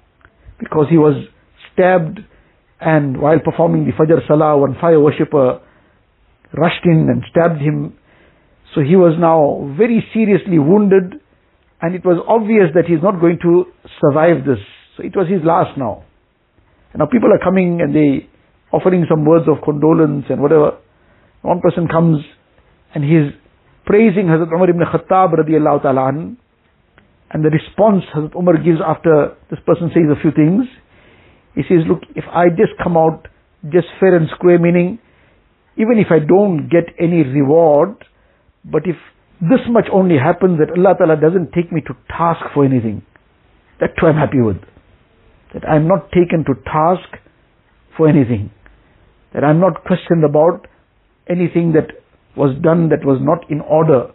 Because 0.59 0.87
he 0.89 0.97
was 0.97 1.13
stabbed 1.71 2.21
and 2.81 3.21
while 3.21 3.39
performing 3.39 3.85
the 3.85 3.93
Fajr 3.93 4.27
Salah 4.27 4.57
one 4.57 4.77
fire 4.81 4.99
worshipper 4.99 5.61
rushed 6.57 6.85
in 6.85 7.09
and 7.13 7.23
stabbed 7.31 7.61
him. 7.61 7.99
So 8.75 8.81
he 8.81 8.97
was 8.97 9.13
now 9.21 9.75
very 9.77 10.01
seriously 10.15 10.59
wounded 10.59 11.21
and 11.83 11.95
it 11.95 12.03
was 12.03 12.17
obvious 12.27 12.73
that 12.75 12.87
he's 12.89 13.03
not 13.03 13.21
going 13.21 13.39
to 13.43 13.67
survive 14.01 14.47
this. 14.47 14.59
So 14.97 15.05
it 15.05 15.13
was 15.15 15.29
his 15.29 15.45
last 15.45 15.77
now. 15.77 16.05
And 16.93 17.01
now 17.01 17.07
people 17.13 17.29
are 17.29 17.45
coming 17.45 17.83
and 17.83 17.95
they 17.95 18.27
offering 18.73 19.05
some 19.09 19.27
words 19.27 19.45
of 19.49 19.63
condolence 19.63 20.25
and 20.31 20.41
whatever. 20.41 20.79
One 21.43 21.61
person 21.61 21.89
comes 21.89 22.25
and 22.95 23.05
he's 23.05 23.37
praising 23.85 24.33
Hazrat 24.33 24.49
Umar 24.49 24.71
ibn 24.71 24.81
Khattab 24.81 25.37
radiallahu 25.37 25.83
ta'ala 25.83 26.37
and 27.31 27.45
the 27.45 27.51
response 27.51 28.05
Hazrat 28.15 28.35
Umar 28.35 28.57
gives 28.57 28.79
after 28.85 29.37
this 29.51 29.61
person 29.67 29.91
says 29.93 30.09
a 30.11 30.21
few 30.21 30.31
things, 30.33 30.65
he 31.55 31.63
says, 31.63 31.85
look, 31.89 32.03
if 32.15 32.25
I 32.33 32.49
just 32.49 32.73
come 32.83 32.97
out 32.97 33.29
just 33.65 33.87
fair 34.01 34.15
and 34.17 34.29
square, 34.35 34.59
meaning 34.59 34.99
even 35.77 35.99
if 35.99 36.09
I 36.11 36.19
don't 36.19 36.69
get 36.69 36.95
any 36.99 37.23
reward, 37.23 38.05
but 38.65 38.83
if 38.85 38.97
this 39.41 39.61
much 39.69 39.87
only 39.93 40.17
happens 40.19 40.59
that 40.59 40.71
Allah 40.77 40.95
Ta'ala 40.99 41.17
doesn't 41.17 41.53
take 41.53 41.71
me 41.71 41.81
to 41.83 41.95
task 42.09 42.41
for 42.55 42.65
anything, 42.65 43.03
that 43.81 43.91
too 43.99 44.07
I'm 44.07 44.17
happy 44.17 44.41
with. 44.41 44.59
That 45.55 45.69
I'm 45.69 45.87
not 45.87 46.11
taken 46.11 46.45
to 46.47 46.55
task 46.65 47.09
for 47.97 48.09
anything. 48.09 48.51
That 49.35 49.45
I'm 49.45 49.61
not 49.61 49.85
questioned 49.85 50.25
about 50.25 50.67
anything 51.29 51.73
that 51.73 51.91
was 52.37 52.57
done 52.63 52.89
that 52.89 53.05
was 53.05 53.19
not 53.21 53.49
in 53.51 53.61
order. 53.61 54.11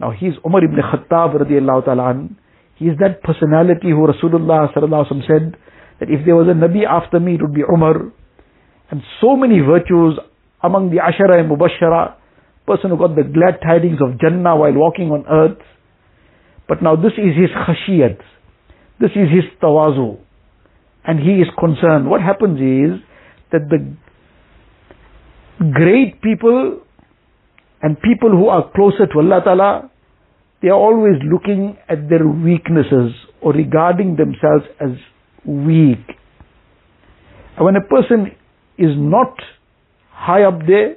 Now 0.00 0.10
he's 0.10 0.32
Umar 0.44 0.64
ibn 0.64 0.76
Khattab 0.76 1.40
radiallahu 1.40 1.84
ta'ala 1.84 2.28
he 2.76 2.86
is 2.86 2.98
that 2.98 3.22
personality 3.22 3.90
who 3.90 4.06
Rasulullah 4.06 4.72
said 4.74 5.56
that 6.00 6.10
if 6.10 6.24
there 6.26 6.34
was 6.34 6.48
a 6.48 6.54
Nabi 6.54 6.84
after 6.88 7.20
me, 7.20 7.34
it 7.34 7.42
would 7.42 7.54
be 7.54 7.62
Umar. 7.62 8.12
And 8.90 9.02
so 9.20 9.36
many 9.36 9.60
virtues 9.60 10.18
among 10.62 10.90
the 10.90 10.96
Ashara 10.96 11.38
and 11.38 11.50
Mubashara, 11.50 12.16
person 12.66 12.90
who 12.90 12.96
got 12.98 13.14
the 13.14 13.22
glad 13.22 13.60
tidings 13.62 13.98
of 14.00 14.18
Jannah 14.20 14.56
while 14.56 14.72
walking 14.72 15.10
on 15.10 15.24
earth. 15.30 15.58
But 16.66 16.82
now 16.82 16.96
this 16.96 17.12
is 17.12 17.36
his 17.36 17.50
khashiyat. 17.50 18.18
This 18.98 19.10
is 19.10 19.28
his 19.30 19.44
tawazu. 19.62 20.18
And 21.04 21.20
he 21.20 21.42
is 21.42 21.48
concerned. 21.58 22.08
What 22.08 22.22
happens 22.22 22.58
is 22.58 23.00
that 23.52 23.68
the 23.68 23.94
great 25.70 26.22
people 26.22 26.80
and 27.82 28.00
people 28.00 28.30
who 28.30 28.48
are 28.48 28.70
closer 28.74 29.06
to 29.06 29.18
Allah 29.18 29.42
Ta'ala, 29.44 29.90
they 30.64 30.70
are 30.70 30.80
always 30.80 31.20
looking 31.30 31.76
at 31.90 32.08
their 32.08 32.26
weaknesses 32.26 33.12
or 33.42 33.52
regarding 33.52 34.16
themselves 34.16 34.64
as 34.80 34.96
weak. 35.44 36.00
And 37.54 37.66
when 37.66 37.76
a 37.76 37.84
person 37.84 38.32
is 38.78 38.96
not 38.96 39.36
high 40.10 40.44
up 40.44 40.60
there, 40.66 40.96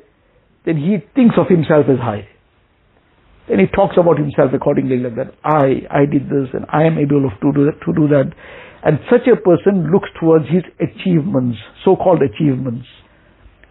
then 0.66 0.78
he 0.78 1.04
thinks 1.14 1.36
of 1.38 1.50
himself 1.50 1.84
as 1.92 2.00
high. 2.00 2.30
Then 3.50 3.60
he 3.60 3.68
talks 3.68 3.98
about 4.00 4.18
himself 4.18 4.52
accordingly 4.56 5.00
like 5.00 5.16
that. 5.18 5.36
I, 5.44 5.84
I 5.92 6.06
did 6.08 6.32
this 6.32 6.48
and 6.54 6.64
I 6.72 6.84
am 6.88 6.98
able 6.98 7.28
of 7.28 7.36
to 7.42 7.52
do 7.52 7.66
that, 7.68 7.84
to 7.84 7.92
do 7.92 8.08
that. 8.08 8.32
And 8.88 9.00
such 9.12 9.28
a 9.28 9.36
person 9.36 9.92
looks 9.92 10.08
towards 10.18 10.48
his 10.48 10.64
achievements, 10.80 11.58
so-called 11.84 12.22
achievements. 12.24 12.88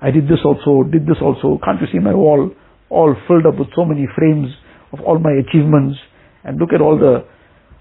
I 0.02 0.10
did 0.10 0.28
this 0.28 0.44
also, 0.44 0.84
did 0.84 1.06
this 1.06 1.24
also. 1.24 1.58
Can't 1.64 1.80
you 1.80 1.88
see 1.90 2.04
my 2.04 2.12
wall? 2.12 2.52
All 2.90 3.16
filled 3.26 3.46
up 3.46 3.58
with 3.58 3.68
so 3.74 3.86
many 3.86 4.04
frames 4.14 4.52
of 4.96 5.04
all 5.04 5.18
my 5.18 5.32
achievements 5.36 6.00
and 6.44 6.58
look 6.58 6.72
at 6.72 6.80
all 6.80 6.96
the 6.96 7.28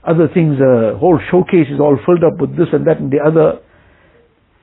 other 0.03 0.27
things, 0.33 0.59
the 0.59 0.99
whole 0.99 1.19
showcase 1.31 1.71
is 1.71 1.79
all 1.79 1.97
filled 2.05 2.23
up 2.23 2.39
with 2.39 2.57
this 2.57 2.67
and 2.73 2.85
that 2.85 2.99
and 2.99 3.11
the 3.11 3.23
other. 3.23 3.63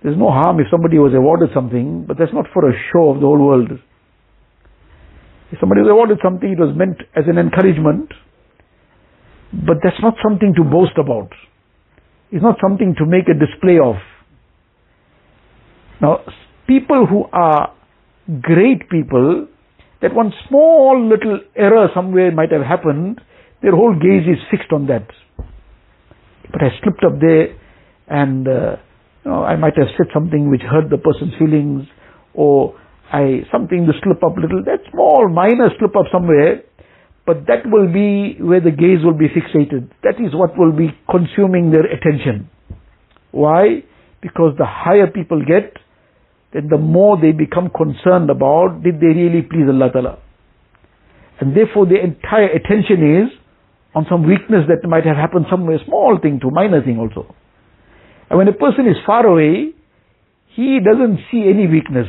There's 0.02 0.18
no 0.18 0.30
harm 0.30 0.60
if 0.60 0.66
somebody 0.70 0.98
was 0.98 1.14
awarded 1.14 1.50
something, 1.54 2.04
but 2.06 2.18
that's 2.18 2.32
not 2.34 2.46
for 2.52 2.68
a 2.68 2.74
show 2.92 3.10
of 3.10 3.20
the 3.20 3.26
whole 3.26 3.40
world. 3.40 3.70
If 5.52 5.60
somebody 5.60 5.82
was 5.82 5.90
awarded 5.90 6.18
something, 6.22 6.50
it 6.50 6.58
was 6.58 6.74
meant 6.76 6.96
as 7.14 7.24
an 7.28 7.38
encouragement, 7.38 8.10
but 9.52 9.78
that's 9.82 10.00
not 10.00 10.14
something 10.22 10.54
to 10.56 10.64
boast 10.64 10.96
about. 10.98 11.30
It's 12.30 12.42
not 12.42 12.56
something 12.62 12.94
to 12.98 13.06
make 13.06 13.28
a 13.28 13.36
display 13.38 13.78
of. 13.78 13.96
Now, 16.00 16.20
people 16.66 17.06
who 17.06 17.24
are 17.32 17.74
great 18.40 18.88
people, 18.88 19.46
that 20.02 20.14
one 20.14 20.32
small 20.48 21.00
little 21.08 21.40
error 21.56 21.88
somewhere 21.94 22.30
might 22.32 22.52
have 22.52 22.62
happened, 22.62 23.20
their 23.62 23.72
whole 23.72 23.94
gaze 23.94 24.26
is 24.28 24.38
fixed 24.50 24.72
on 24.72 24.86
that. 24.88 25.06
But 26.50 26.62
I 26.62 26.68
slipped 26.82 27.04
up 27.04 27.20
there 27.20 27.56
and 28.08 28.46
uh, 28.46 28.76
you 29.24 29.30
know, 29.30 29.42
I 29.44 29.56
might 29.56 29.76
have 29.76 29.88
said 29.96 30.08
something 30.12 30.50
which 30.50 30.62
hurt 30.62 30.90
the 30.90 30.98
person's 30.98 31.32
feelings, 31.38 31.86
or 32.34 32.74
I 33.12 33.46
something 33.52 33.86
to 33.86 33.92
slip 34.02 34.22
up 34.24 34.36
little. 34.36 34.64
That 34.64 34.80
small, 34.90 35.28
minor 35.28 35.70
slip 35.78 35.94
up 35.94 36.06
somewhere, 36.10 36.62
but 37.24 37.46
that 37.46 37.62
will 37.66 37.92
be 37.92 38.42
where 38.42 38.60
the 38.60 38.72
gaze 38.72 39.04
will 39.04 39.16
be 39.16 39.28
fixated. 39.28 39.90
That 40.02 40.18
is 40.18 40.34
what 40.34 40.58
will 40.58 40.72
be 40.72 40.90
consuming 41.08 41.70
their 41.70 41.86
attention. 41.86 42.50
Why? 43.30 43.84
Because 44.20 44.54
the 44.58 44.66
higher 44.66 45.06
people 45.06 45.42
get, 45.46 45.76
then 46.52 46.68
the 46.68 46.78
more 46.78 47.16
they 47.20 47.32
become 47.32 47.70
concerned 47.70 48.30
about 48.30 48.82
did 48.82 49.00
they 49.00 49.06
really 49.06 49.42
please 49.42 49.68
Allah 49.68 49.90
Ta'ala. 49.92 50.18
And 51.40 51.56
therefore 51.56 51.86
their 51.86 52.04
entire 52.04 52.48
attention 52.48 53.24
is 53.24 53.28
on 53.94 54.06
some 54.08 54.26
weakness 54.26 54.68
that 54.68 54.86
might 54.88 55.04
have 55.04 55.16
happened 55.16 55.46
somewhere, 55.50 55.78
small 55.84 56.18
thing 56.20 56.40
to 56.40 56.50
minor 56.50 56.82
thing 56.82 56.98
also. 56.98 57.34
And 58.30 58.38
when 58.38 58.48
a 58.48 58.52
person 58.52 58.86
is 58.86 58.96
far 59.04 59.26
away, 59.26 59.72
he 60.54 60.78
doesn't 60.80 61.18
see 61.30 61.48
any 61.48 61.66
weakness. 61.66 62.08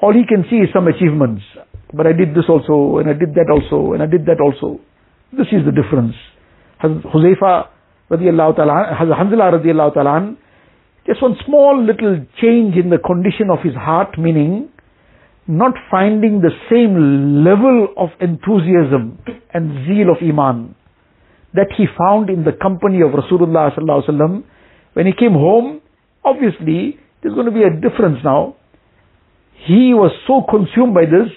All 0.00 0.12
he 0.12 0.26
can 0.26 0.44
see 0.50 0.56
is 0.56 0.68
some 0.72 0.86
achievements. 0.86 1.42
But 1.92 2.06
I 2.06 2.12
did 2.12 2.34
this 2.34 2.44
also, 2.48 2.98
and 2.98 3.08
I 3.08 3.14
did 3.14 3.34
that 3.34 3.50
also, 3.50 3.94
and 3.94 4.02
I 4.02 4.06
did 4.06 4.26
that 4.26 4.40
also. 4.40 4.80
This 5.32 5.46
is 5.52 5.64
the 5.64 5.72
difference. 5.72 6.14
Huzaifa 6.82 7.68
radiallahu 8.10 8.56
ta'ala, 8.56 8.94
Hanzala 8.98 9.58
radiallahu 9.58 9.94
ta'ala, 9.94 10.36
just 11.08 11.22
one 11.22 11.36
small 11.46 11.82
little 11.82 12.24
change 12.40 12.76
in 12.76 12.90
the 12.90 12.98
condition 12.98 13.48
of 13.50 13.60
his 13.64 13.74
heart, 13.74 14.18
meaning 14.18 14.68
not 15.46 15.72
finding 15.90 16.42
the 16.42 16.52
same 16.70 17.42
level 17.42 17.88
of 17.96 18.10
enthusiasm 18.20 19.18
and 19.54 19.86
zeal 19.86 20.10
of 20.10 20.18
Iman 20.20 20.74
that 21.54 21.68
he 21.76 21.86
found 21.96 22.28
in 22.28 22.44
the 22.44 22.52
company 22.52 23.00
of 23.00 23.12
Rasulullah 23.12 23.74
sallallahu. 23.74 24.44
When 24.92 25.06
he 25.06 25.12
came 25.18 25.32
home, 25.32 25.80
obviously 26.22 26.98
there's 27.22 27.34
going 27.34 27.46
to 27.46 27.52
be 27.52 27.62
a 27.62 27.72
difference 27.72 28.18
now. 28.22 28.56
He 29.66 29.94
was 29.94 30.12
so 30.26 30.44
consumed 30.48 30.92
by 30.92 31.06
this, 31.06 31.32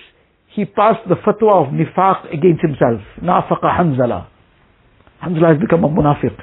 he 0.53 0.65
passed 0.65 1.07
the 1.07 1.15
fatwa 1.15 1.65
of 1.65 1.73
nifaq 1.73 2.27
against 2.33 2.61
himself. 2.61 2.99
Nafaqa 3.23 3.71
Hanzala. 3.71 4.27
Hanzala 5.23 5.53
has 5.53 5.61
become 5.61 5.85
a 5.85 5.89
munafiq. 5.89 6.35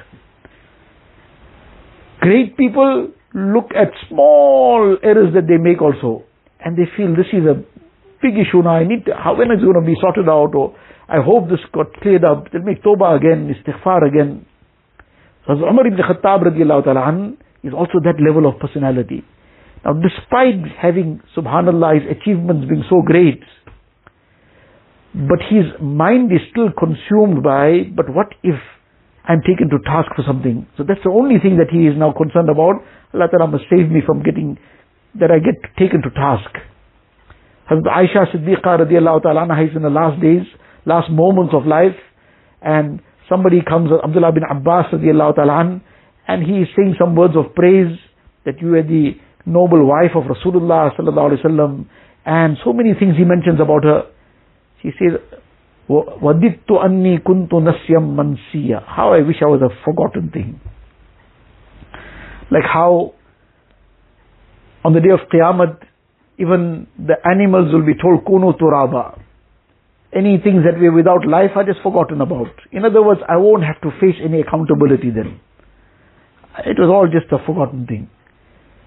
Great 2.21 2.57
people 2.57 3.11
look 3.33 3.71
at 3.75 3.93
small 4.09 4.97
errors 5.03 5.33
that 5.35 5.47
they 5.47 5.57
make 5.57 5.81
also, 5.81 6.23
and 6.63 6.77
they 6.77 6.89
feel 6.97 7.15
this 7.15 7.29
is 7.33 7.45
a 7.45 7.61
big 8.21 8.35
issue 8.37 8.61
now. 8.63 8.75
I 8.75 8.85
need 8.85 9.05
to, 9.05 9.13
how 9.15 9.37
when 9.37 9.51
is 9.51 9.61
it 9.61 9.65
going 9.65 9.79
to 9.79 9.85
be 9.85 9.95
sorted 10.01 10.27
out, 10.27 10.55
or 10.55 10.75
I 11.07 11.21
hope 11.21 11.49
this 11.49 11.59
got 11.73 11.93
cleared 12.01 12.23
up. 12.23 12.51
They'll 12.51 12.61
make 12.61 12.83
tawbah 12.83 13.17
again, 13.17 13.49
istighfar 13.49 14.07
again. 14.07 14.45
So 15.47 15.53
Umar 15.53 15.87
ibn 15.87 15.97
Khattab 15.97 16.45
ta'ala 16.45 17.33
is 17.63 17.73
also 17.73 17.99
that 18.03 18.21
level 18.21 18.47
of 18.47 18.59
personality. 18.59 19.23
Now 19.83 19.93
despite 19.93 20.61
having, 20.79 21.21
subhanallah, 21.35 22.01
his 22.01 22.17
achievements 22.17 22.69
being 22.69 22.83
so 22.89 23.01
great, 23.01 23.41
but 25.15 25.39
his 25.49 25.65
mind 25.81 26.31
is 26.31 26.41
still 26.51 26.69
consumed 26.77 27.41
by, 27.41 27.89
but 27.95 28.13
what 28.13 28.27
if 28.43 28.59
I'm 29.29 29.45
taken 29.45 29.69
to 29.69 29.77
task 29.85 30.09
for 30.17 30.25
something? 30.25 30.65
So 30.75 30.81
that's 30.81 31.05
the 31.05 31.13
only 31.13 31.37
thing 31.37 31.61
that 31.61 31.69
he 31.69 31.85
is 31.85 31.93
now 31.93 32.11
concerned 32.11 32.49
about. 32.49 32.81
Allah 33.13 33.29
Ta'ala 33.29 33.45
must 33.45 33.69
save 33.69 33.85
me 33.93 34.01
from 34.01 34.23
getting, 34.25 34.57
that 35.21 35.29
I 35.29 35.37
get 35.37 35.53
taken 35.77 36.01
to 36.01 36.09
task. 36.09 36.49
Hazrat 37.69 37.85
Aisha 37.85 38.25
Siddiqa 38.33 38.81
radiallahu 38.81 39.21
ta'ala 39.21 39.45
is 39.61 39.75
in 39.75 39.83
the 39.83 39.93
last 39.93 40.19
days, 40.19 40.41
last 40.85 41.11
moments 41.11 41.53
of 41.53 41.67
life, 41.67 41.95
and 42.63 42.99
somebody 43.29 43.61
comes, 43.61 43.91
Abdullah 43.93 44.31
bin 44.33 44.41
Abbas 44.49 44.89
radiallahu 44.91 45.35
ta'ala, 45.35 45.79
and 46.27 46.43
he 46.43 46.65
is 46.65 46.67
saying 46.75 46.95
some 46.97 47.15
words 47.15 47.35
of 47.37 47.53
praise 47.53 47.95
that 48.45 48.59
you 48.59 48.73
are 48.73 48.81
the 48.81 49.13
noble 49.45 49.85
wife 49.85 50.17
of 50.17 50.23
Rasulullah 50.23 50.89
sallallahu 50.97 51.37
alaihi 51.37 51.45
wasallam, 51.45 51.85
and 52.25 52.57
so 52.65 52.73
many 52.73 52.93
things 52.97 53.13
he 53.15 53.25
mentions 53.25 53.61
about 53.61 53.83
her. 53.83 54.09
She 54.81 54.89
says, 54.97 55.21
وَدِدْتُ 55.88 56.70
أَنِّي 56.70 57.18
كُنْتُ 57.18 57.52
نَسْيًا 57.54 57.98
مَنْسِيًا 58.00 58.82
How 58.86 59.12
I 59.12 59.20
wish 59.20 59.36
I 59.42 59.46
was 59.46 59.60
a 59.60 59.68
forgotten 59.84 60.30
thing. 60.30 60.60
Like 62.50 62.64
how 62.64 63.14
on 64.84 64.92
the 64.92 65.00
day 65.00 65.10
of 65.10 65.20
Qiyamah, 65.32 65.78
even 66.38 66.86
the 66.98 67.14
animals 67.24 67.72
will 67.72 67.84
be 67.84 67.94
told, 68.00 68.24
Kunu 68.24 68.58
turaba. 68.58 69.20
Any 70.14 70.38
things 70.38 70.62
that 70.64 70.78
were 70.78 70.92
without 70.92 71.26
life 71.26 71.50
are 71.56 71.64
just 71.64 71.80
forgotten 71.82 72.20
about. 72.20 72.52
In 72.70 72.84
other 72.84 73.02
words, 73.02 73.20
I 73.28 73.36
won't 73.36 73.64
have 73.64 73.80
to 73.82 73.90
face 74.00 74.16
any 74.22 74.40
accountability 74.40 75.10
then. 75.10 75.40
It 76.64 76.78
was 76.78 76.88
all 76.88 77.08
just 77.10 77.32
a 77.32 77.44
forgotten 77.44 77.86
thing. 77.86 78.08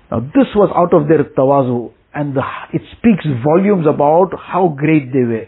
Now 0.10 0.22
this 0.22 0.48
was 0.56 0.72
out 0.74 0.94
of 0.94 1.10
their 1.10 1.26
tawazu 1.26 1.92
and 2.14 2.36
the, 2.36 2.42
it 2.74 2.82
speaks 2.98 3.26
volumes 3.44 3.86
about 3.86 4.32
how 4.40 4.70
great 4.70 5.12
they 5.12 5.24
were. 5.28 5.48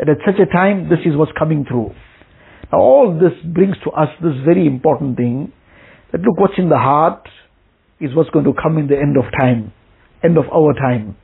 That 0.00 0.08
at 0.08 0.24
such 0.24 0.40
a 0.40 0.50
time, 0.50 0.88
this 0.88 1.04
is 1.04 1.14
what's 1.14 1.32
coming 1.38 1.66
through. 1.68 1.92
Now 2.72 2.80
all 2.80 3.12
this 3.12 3.36
brings 3.44 3.76
to 3.84 3.90
us 3.90 4.08
this 4.22 4.32
very 4.46 4.66
important 4.66 5.18
thing, 5.18 5.52
that 6.10 6.22
look 6.22 6.38
what's 6.38 6.56
in 6.56 6.70
the 6.70 6.78
heart 6.78 7.28
is 8.00 8.16
what's 8.16 8.30
going 8.30 8.46
to 8.46 8.54
come 8.56 8.78
in 8.78 8.88
the 8.88 8.96
end 8.96 9.18
of 9.18 9.24
time, 9.38 9.74
end 10.24 10.38
of 10.38 10.44
our 10.48 10.72
time. 10.72 11.16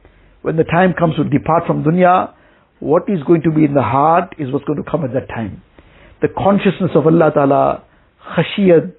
When 0.43 0.57
the 0.57 0.65
time 0.65 0.93
comes 0.93 1.17
to 1.17 1.25
depart 1.25 1.67
from 1.67 1.85
dunya, 1.85 2.35
what 2.79 3.05
is 3.09 3.23
going 3.27 3.41
to 3.43 3.51
be 3.51 3.65
in 3.65 3.73
the 3.73 3.83
heart 3.83 4.35
is 4.39 4.53
what's 4.53 4.67
going 4.67 4.85
to 4.85 4.89
come 4.89 5.05
at 5.05 5.15
that 5.15 5.29
time. 5.29 5.63
The 6.21 6.29
consciousness 6.29 6.91
of 6.95 7.07
Allah 7.07 7.31
Ta'ala, 7.33 7.85
khashiyat, 8.37 8.93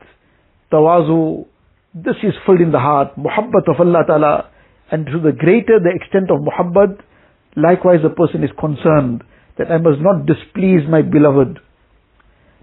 tawazu, 0.74 1.46
this 1.94 2.16
is 2.24 2.34
filled 2.48 2.62
in 2.62 2.72
the 2.72 2.80
heart, 2.80 3.16
muhabbat 3.16 3.70
of 3.70 3.80
Allah 3.80 4.02
Ta'ala, 4.08 4.50
and 4.90 5.06
to 5.06 5.20
the 5.22 5.34
greater 5.38 5.78
the 5.78 5.94
extent 5.94 6.32
of 6.32 6.42
muhabbat, 6.42 6.98
likewise 7.56 8.00
the 8.02 8.10
person 8.10 8.44
is 8.44 8.50
concerned 8.60 9.22
that 9.58 9.72
I 9.72 9.78
must 9.78 10.00
not 10.02 10.26
displease 10.26 10.88
my 10.90 11.02
beloved. 11.02 11.60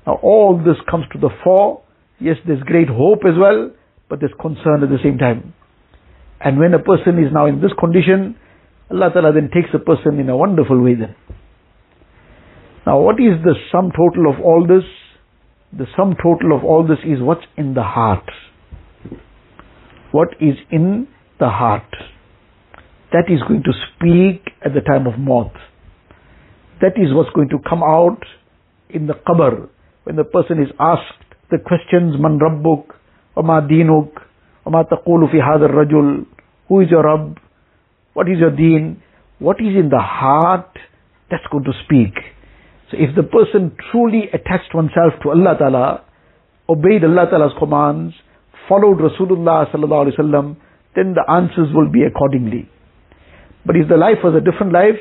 Now 0.06 0.18
all 0.22 0.56
this 0.58 0.76
comes 0.90 1.04
to 1.12 1.18
the 1.18 1.30
fore. 1.42 1.82
Yes, 2.20 2.36
there's 2.46 2.62
great 2.62 2.88
hope 2.88 3.20
as 3.26 3.38
well, 3.38 3.70
but 4.08 4.20
there's 4.20 4.32
concern 4.40 4.82
at 4.82 4.88
the 4.88 5.02
same 5.02 5.18
time. 5.18 5.54
And 6.40 6.58
when 6.58 6.74
a 6.74 6.78
person 6.78 7.18
is 7.18 7.32
now 7.32 7.46
in 7.46 7.60
this 7.60 7.72
condition, 7.78 8.36
Allah 8.90 9.10
Ta'ala 9.12 9.32
then 9.32 9.50
takes 9.52 9.70
a 9.74 9.78
person 9.78 10.20
in 10.20 10.28
a 10.28 10.36
wonderful 10.36 10.80
way 10.80 10.94
then. 10.94 11.16
Now 12.86 13.00
what 13.00 13.16
is 13.16 13.42
the 13.42 13.54
sum 13.72 13.90
total 13.90 14.30
of 14.30 14.40
all 14.44 14.66
this? 14.66 14.84
The 15.76 15.86
sum 15.96 16.14
total 16.22 16.56
of 16.56 16.64
all 16.64 16.86
this 16.86 16.98
is 17.04 17.20
what's 17.20 17.46
in 17.56 17.74
the 17.74 17.82
heart. 17.82 18.30
What 20.12 20.28
is 20.40 20.54
in 20.70 21.08
the 21.40 21.48
heart. 21.48 21.90
That 23.12 23.24
is 23.28 23.40
going 23.48 23.62
to 23.64 23.72
speak 23.72 24.52
at 24.64 24.74
the 24.74 24.80
time 24.80 25.06
of 25.06 25.18
maut. 25.18 25.52
That 26.80 26.96
is 26.96 27.14
what's 27.14 27.30
going 27.30 27.48
to 27.50 27.58
come 27.68 27.82
out 27.82 28.20
in 28.90 29.06
the 29.06 29.14
qabr 29.14 29.68
when 30.04 30.16
the 30.16 30.24
person 30.24 30.62
is 30.62 30.68
asked 30.78 31.24
the 31.50 31.58
questions 31.58 32.16
man 32.18 32.38
rabbuk? 32.38 32.86
Wa 33.36 33.60
dinuk 33.60 34.10
wa 34.64 34.70
ma 34.72 34.82
taqulu 34.82 35.30
fi 35.30 35.38
rajul? 35.38 36.26
Who 36.68 36.80
is 36.80 36.90
your 36.90 37.04
rabb? 37.04 37.38
What 38.14 38.28
is 38.28 38.38
your 38.38 38.50
deen? 38.50 39.02
What 39.38 39.60
is 39.60 39.74
in 39.76 39.88
the 39.90 40.00
heart 40.00 40.70
that's 41.30 41.46
going 41.50 41.64
to 41.64 41.72
speak. 41.84 42.14
So 42.90 42.96
if 43.00 43.14
the 43.16 43.22
person 43.22 43.76
truly 43.90 44.28
attached 44.32 44.74
oneself 44.74 45.14
to 45.22 45.30
Allah 45.30 45.56
Ta'ala 45.58 46.04
obeyed 46.68 47.04
Allah 47.04 47.26
Ta'ala's 47.30 47.52
commands 47.58 48.14
followed 48.68 48.98
Rasulullah 48.98 49.70
sallallahu 49.72 50.08
alaihi 50.08 50.18
wasallam 50.18 50.56
then 50.94 51.14
the 51.14 51.24
answers 51.30 51.74
will 51.74 51.90
be 51.90 52.04
accordingly. 52.04 52.68
But 53.66 53.76
if 53.76 53.88
the 53.88 53.96
life 53.96 54.22
was 54.22 54.34
a 54.36 54.44
different 54.44 54.72
life 54.72 55.00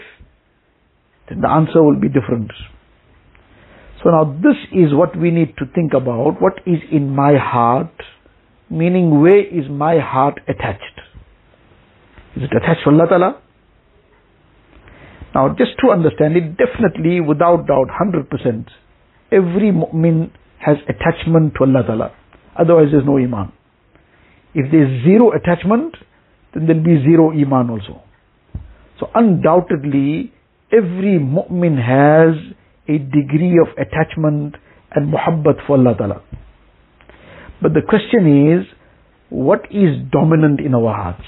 then 1.30 1.42
the 1.42 1.50
answer 1.50 1.82
will 1.82 2.00
be 2.00 2.10
different. 2.10 2.52
So 4.04 4.10
now 4.10 4.38
this 4.44 4.58
is 4.74 4.94
what 4.94 5.18
we 5.18 5.32
need 5.32 5.56
to 5.58 5.66
think 5.74 5.94
about. 5.94 6.42
What 6.42 6.60
is 6.66 6.80
in 6.92 7.16
my 7.16 7.38
heart? 7.38 7.94
Meaning 8.70 9.22
where 9.22 9.40
is 9.40 9.70
my 9.70 10.00
heart 10.00 10.40
attached? 10.48 11.00
Is 12.36 12.44
it 12.44 12.56
attached 12.56 12.84
to 12.84 12.90
Allah 12.90 13.08
Ta'ala? 13.08 13.42
Now 15.36 15.50
just 15.50 15.72
to 15.84 15.92
understand 15.92 16.36
it, 16.36 16.58
definitely 16.58 17.22
without 17.22 17.68
doubt, 17.68 17.88
100%, 17.88 18.68
every 19.32 19.72
mu'min 19.72 20.32
has 20.60 20.78
attachment 20.88 21.54
to 21.56 21.64
Allah 21.64 21.84
Ta'ala. 21.86 22.12
Otherwise 22.60 22.88
there's 22.92 23.06
no 23.06 23.18
iman. 23.18 23.52
If 24.54 24.72
there's 24.72 25.04
zero 25.04 25.32
attachment, 25.32 25.96
then 26.54 26.68
there'll 26.68 26.84
be 26.84 27.02
zero 27.04 27.32
iman 27.32 27.70
also. 27.70 28.02
So 29.00 29.10
undoubtedly, 29.16 30.34
every 30.74 31.20
mu'min 31.20 31.78
has 31.78 32.36
a 32.88 32.98
degree 32.98 33.60
of 33.62 33.70
attachment 33.78 34.56
and 34.96 35.14
muhabbat 35.14 35.66
for 35.68 35.78
Allah 35.78 35.96
Ta'ala. 35.98 36.22
But 37.62 37.74
the 37.74 37.82
question 37.88 38.52
is, 38.52 38.66
what 39.30 39.66
is 39.72 39.98
dominant 40.12 40.60
in 40.60 40.74
our 40.76 40.94
hearts? 40.94 41.26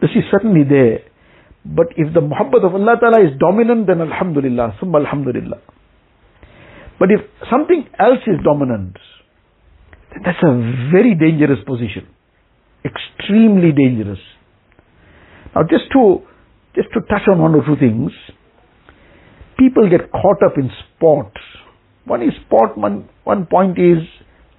This 0.00 0.10
is 0.14 0.24
certainly 0.30 0.62
there. 0.68 1.00
But 1.64 1.86
if 1.96 2.14
the 2.14 2.20
muhabbat 2.20 2.64
of 2.64 2.74
Allah 2.74 2.96
Ta'ala 3.00 3.24
is 3.24 3.38
dominant, 3.40 3.86
then 3.88 4.00
alhamdulillah, 4.00 4.76
summa 4.78 5.00
alhamdulillah. 5.00 5.58
But 6.98 7.10
if 7.10 7.20
something 7.50 7.88
else 7.98 8.22
is 8.26 8.36
dominant, 8.44 8.96
then 10.12 10.22
that's 10.24 10.42
a 10.42 10.52
very 10.92 11.14
dangerous 11.14 11.58
position. 11.66 12.06
extremely 12.86 13.72
dangerous. 13.72 14.18
Now 15.54 15.62
just 15.62 15.90
to, 15.92 16.22
just 16.76 16.88
to 16.94 17.00
touch 17.00 17.26
on 17.28 17.40
one 17.40 17.54
or 17.54 17.64
two 17.64 17.76
things, 17.80 18.12
people 19.58 19.88
get 19.90 20.12
caught 20.12 20.42
up 20.44 20.56
in 20.56 20.70
sport. 20.94 21.32
One 22.04 22.22
is 22.22 22.32
sport, 22.46 22.78
one, 22.78 23.08
one 23.24 23.46
point 23.46 23.78
is 23.78 24.06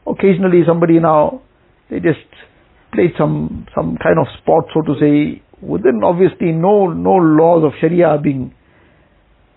occasionally 0.05 0.63
somebody 0.67 0.99
now, 0.99 1.41
they 1.89 1.99
just 1.99 2.27
played 2.91 3.11
some, 3.17 3.67
some 3.75 3.97
kind 4.01 4.19
of 4.19 4.27
sport, 4.41 4.65
so 4.73 4.81
to 4.81 4.99
say, 4.99 5.41
within 5.61 6.01
obviously 6.03 6.51
no, 6.51 6.87
no 6.87 7.11
laws 7.11 7.63
of 7.63 7.71
Sharia 7.79 8.17
being 8.21 8.53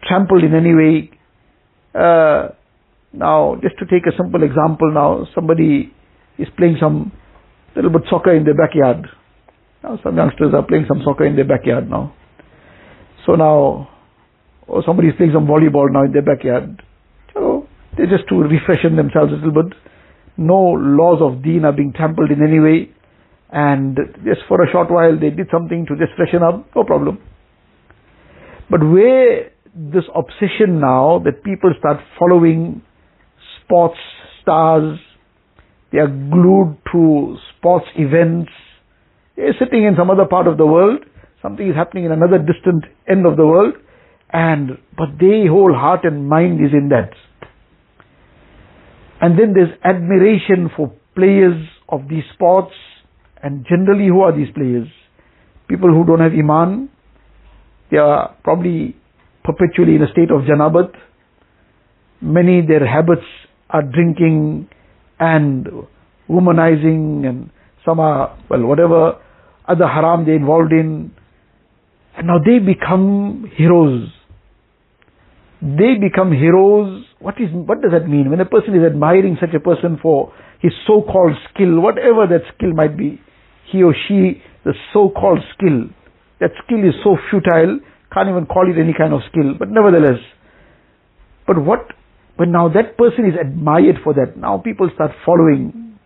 trampled 0.07 0.45
in 0.45 0.55
any 0.55 0.75
way. 0.75 1.11
Uh, 1.95 2.55
now, 3.13 3.57
just 3.61 3.77
to 3.79 3.87
take 3.87 4.07
a 4.07 4.17
simple 4.17 4.43
example 4.45 4.93
now, 4.93 5.27
somebody 5.35 5.93
is 6.39 6.49
playing 6.57 6.77
some 6.81 7.11
little 7.75 7.91
bit 7.91 8.03
soccer 8.11 8.35
in 8.35 8.45
their 8.45 8.55
backyard. 8.55 9.07
Now 9.83 9.99
some 10.03 10.17
youngsters 10.17 10.53
are 10.55 10.63
playing 10.63 10.87
some 10.89 11.03
soccer 11.05 11.25
in 11.25 11.37
their 11.37 11.47
backyard 11.47 11.89
now. 11.89 12.15
So 13.27 13.35
now, 13.35 13.89
or 14.67 14.83
somebody 14.87 15.09
is 15.09 15.15
playing 15.17 15.33
some 15.35 15.47
volleyball 15.47 15.93
now 15.93 16.05
in 16.05 16.13
their 16.13 16.23
backyard. 16.23 16.83
So 17.35 17.67
they're 17.97 18.07
just 18.07 18.29
to 18.29 18.35
refreshen 18.35 18.97
themselves 18.97 19.33
a 19.33 19.37
little 19.37 19.63
bit. 19.63 19.77
No 20.37 20.57
laws 20.57 21.21
of 21.21 21.43
deen 21.43 21.65
are 21.65 21.73
being 21.73 21.93
trampled 21.93 22.31
in 22.31 22.43
any 22.43 22.61
way. 22.61 22.91
And 23.53 23.99
just 24.25 24.43
for 24.49 24.63
a 24.63 24.71
short 24.71 24.91
while 24.91 25.19
they 25.19 25.31
did 25.31 25.49
something 25.51 25.87
to 25.87 25.97
just 25.97 26.13
freshen 26.17 26.43
up, 26.43 26.67
no 26.75 26.85
problem. 26.85 27.19
But 28.71 28.81
where 28.81 29.51
this 29.75 30.05
obsession 30.15 30.81
now 30.81 31.21
that 31.25 31.43
people 31.45 31.75
start 31.79 31.99
following 32.19 32.83
sports 33.65 33.99
stars, 34.41 34.99
they 35.93 35.99
are 35.99 36.07
glued 36.07 36.79
to 36.93 37.37
sports 37.57 37.87
events. 37.97 38.51
They're 39.37 39.55
sitting 39.59 39.85
in 39.85 39.97
some 39.99 40.11
other 40.11 40.27
part 40.27 40.47
of 40.47 40.57
the 40.57 40.67
world. 40.67 41.05
Something 41.43 41.69
is 41.69 41.77
happening 41.77 42.05
in 42.05 42.13
another 42.13 42.39
distant 42.39 42.85
end 43.09 43.27
of 43.27 43.37
the 43.37 43.47
world. 43.47 43.75
And, 44.33 44.79
but 44.97 45.19
their 45.19 45.49
whole 45.49 45.75
heart 45.75 46.05
and 46.05 46.29
mind 46.29 46.61
is 46.65 46.73
in 46.73 46.91
that. 46.91 47.11
And 49.21 49.39
then 49.39 49.55
there's 49.55 49.77
admiration 49.85 50.71
for 50.77 50.93
players 51.15 51.67
of 51.89 52.09
these 52.09 52.25
sports. 52.35 52.73
And 53.43 53.67
generally, 53.69 54.09
who 54.09 54.21
are 54.21 54.37
these 54.37 54.53
players? 54.55 54.89
People 55.69 55.91
who 55.91 56.05
don't 56.05 56.21
have 56.21 56.33
Iman. 56.33 56.89
They 57.91 57.97
are 57.97 58.37
probably 58.45 58.97
perpetually 59.43 59.97
in 59.97 60.03
a 60.03 60.11
state 60.13 60.31
of 60.31 60.43
janabat. 60.43 60.93
Many, 62.21 62.65
their 62.67 62.87
habits 62.87 63.27
are 63.71 63.83
drinking, 63.83 64.69
and 65.19 65.67
womanizing 66.29 67.27
and 67.27 67.51
some 67.85 68.01
are, 68.01 68.39
well, 68.49 68.63
whatever 68.63 69.21
other 69.69 69.87
haram 69.87 70.25
they're 70.25 70.37
involved 70.37 70.73
in. 70.73 71.13
Now 72.25 72.39
they 72.39 72.59
become 72.59 73.51
heroes. 73.57 74.09
They 75.61 75.97
become 76.01 76.33
heroes. 76.33 77.05
What 77.19 77.35
is, 77.41 77.49
what 77.53 77.83
does 77.83 77.93
that 77.93 78.09
mean? 78.09 78.31
When 78.31 78.41
a 78.41 78.47
person 78.47 78.75
is 78.75 78.83
admiring 78.85 79.37
such 79.41 79.55
a 79.55 79.61
person 79.61 79.99
for 80.01 80.33
his 80.61 80.73
so-called 80.87 81.37
skill, 81.53 81.81
whatever 81.81 82.27
that 82.29 82.43
skill 82.57 82.73
might 82.73 82.97
be, 82.97 83.21
he 83.71 83.83
or 83.83 83.95
she, 84.09 84.43
the 84.65 84.73
so-called 84.93 85.41
skill, 85.57 85.89
that 86.41 86.51
skill 86.65 86.81
is 86.81 86.95
so 87.05 87.17
futile, 87.31 87.81
can't 88.13 88.29
even 88.29 88.47
call 88.47 88.69
it 88.71 88.81
any 88.81 88.95
kind 88.97 89.13
of 89.13 89.21
skill, 89.31 89.55
but 89.59 89.69
nevertheless. 89.69 90.21
But 91.47 91.63
what 91.63 91.93
but 92.41 92.49
now 92.49 92.71
that 92.73 92.97
person 92.97 93.27
is 93.27 93.35
admired 93.39 93.97
for 94.03 94.15
that. 94.15 94.39
Now 94.39 94.57
people 94.57 94.89
start 94.95 95.11
following. 95.27 95.99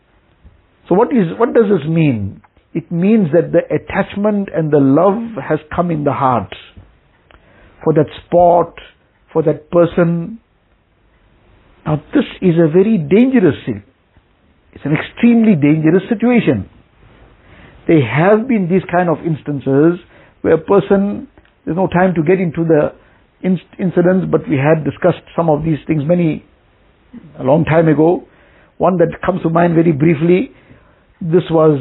So 0.88 0.96
what 0.96 1.12
is, 1.12 1.30
what 1.38 1.54
does 1.54 1.70
this 1.70 1.88
mean? 1.88 2.42
It 2.74 2.90
means 2.90 3.28
that 3.32 3.52
the 3.52 3.62
attachment 3.72 4.48
and 4.52 4.72
the 4.72 4.80
love 4.80 5.42
has 5.42 5.60
come 5.74 5.92
in 5.92 6.02
the 6.02 6.12
heart 6.12 6.52
for 7.84 7.92
that 7.94 8.06
sport, 8.26 8.74
for 9.32 9.42
that 9.44 9.70
person. 9.70 10.40
Now 11.86 12.02
this 12.12 12.24
is 12.42 12.54
a 12.58 12.66
very 12.66 12.98
dangerous 12.98 13.54
thing. 13.64 13.84
It's 14.72 14.84
an 14.84 14.92
extremely 14.92 15.54
dangerous 15.54 16.02
situation. 16.08 16.68
There 17.86 18.02
have 18.02 18.48
been 18.48 18.68
these 18.68 18.82
kind 18.90 19.08
of 19.08 19.18
instances 19.24 20.00
where 20.40 20.54
a 20.54 20.58
person, 20.58 21.28
there's 21.64 21.76
no 21.76 21.86
time 21.86 22.14
to 22.16 22.22
get 22.22 22.40
into 22.40 22.64
the 22.64 22.92
incidents, 23.44 24.26
but 24.32 24.48
we 24.48 24.56
had 24.56 24.82
discussed 24.84 25.22
some 25.36 25.48
of 25.48 25.62
these 25.62 25.78
things 25.86 26.02
many, 26.04 26.44
a 27.38 27.44
long 27.44 27.64
time 27.64 27.86
ago. 27.86 28.26
One 28.78 28.96
that 28.96 29.20
comes 29.24 29.42
to 29.42 29.50
mind 29.50 29.74
very 29.74 29.92
briefly, 29.92 30.50
this 31.20 31.44
was 31.50 31.78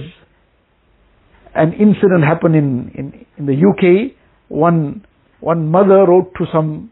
an 1.56 1.74
incident 1.74 2.24
happened 2.24 2.56
in, 2.56 2.92
in, 2.96 3.26
in 3.38 3.46
the 3.46 3.54
UK. 3.54 4.16
One, 4.50 5.06
one 5.39 5.70
mother 5.70 6.06
wrote 6.08 6.34
to 6.38 6.46
some 6.52 6.92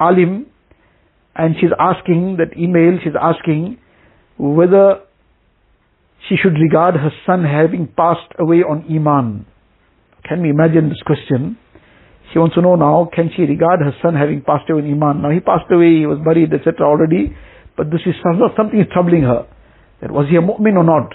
alim 0.00 0.46
and 1.34 1.54
she's 1.60 1.70
asking, 1.78 2.36
that 2.38 2.56
email, 2.58 2.98
she's 3.02 3.14
asking 3.20 3.78
whether 4.38 5.00
she 6.28 6.36
should 6.36 6.54
regard 6.54 6.94
her 6.94 7.10
son 7.26 7.44
having 7.44 7.88
passed 7.96 8.32
away 8.38 8.58
on 8.58 8.84
Iman. 8.90 9.46
Can 10.28 10.42
we 10.42 10.50
imagine 10.50 10.88
this 10.88 11.02
question? 11.04 11.58
She 12.32 12.38
wants 12.38 12.54
to 12.54 12.62
know 12.62 12.76
now, 12.76 13.10
can 13.12 13.30
she 13.34 13.42
regard 13.42 13.80
her 13.80 13.92
son 14.02 14.14
having 14.14 14.42
passed 14.42 14.68
away 14.70 14.82
in 14.82 14.92
Iman? 14.92 15.22
Now 15.22 15.30
he 15.30 15.40
passed 15.40 15.70
away, 15.70 16.00
he 16.00 16.06
was 16.06 16.18
buried, 16.24 16.52
etc. 16.52 16.86
already, 16.86 17.36
but 17.76 17.90
this 17.90 18.00
is 18.06 18.14
something 18.22 18.78
is 18.78 18.86
troubling 18.92 19.22
her. 19.22 19.46
That 20.00 20.10
was 20.10 20.26
he 20.28 20.36
a 20.36 20.40
mu'min 20.40 20.76
or 20.76 20.84
not? 20.84 21.12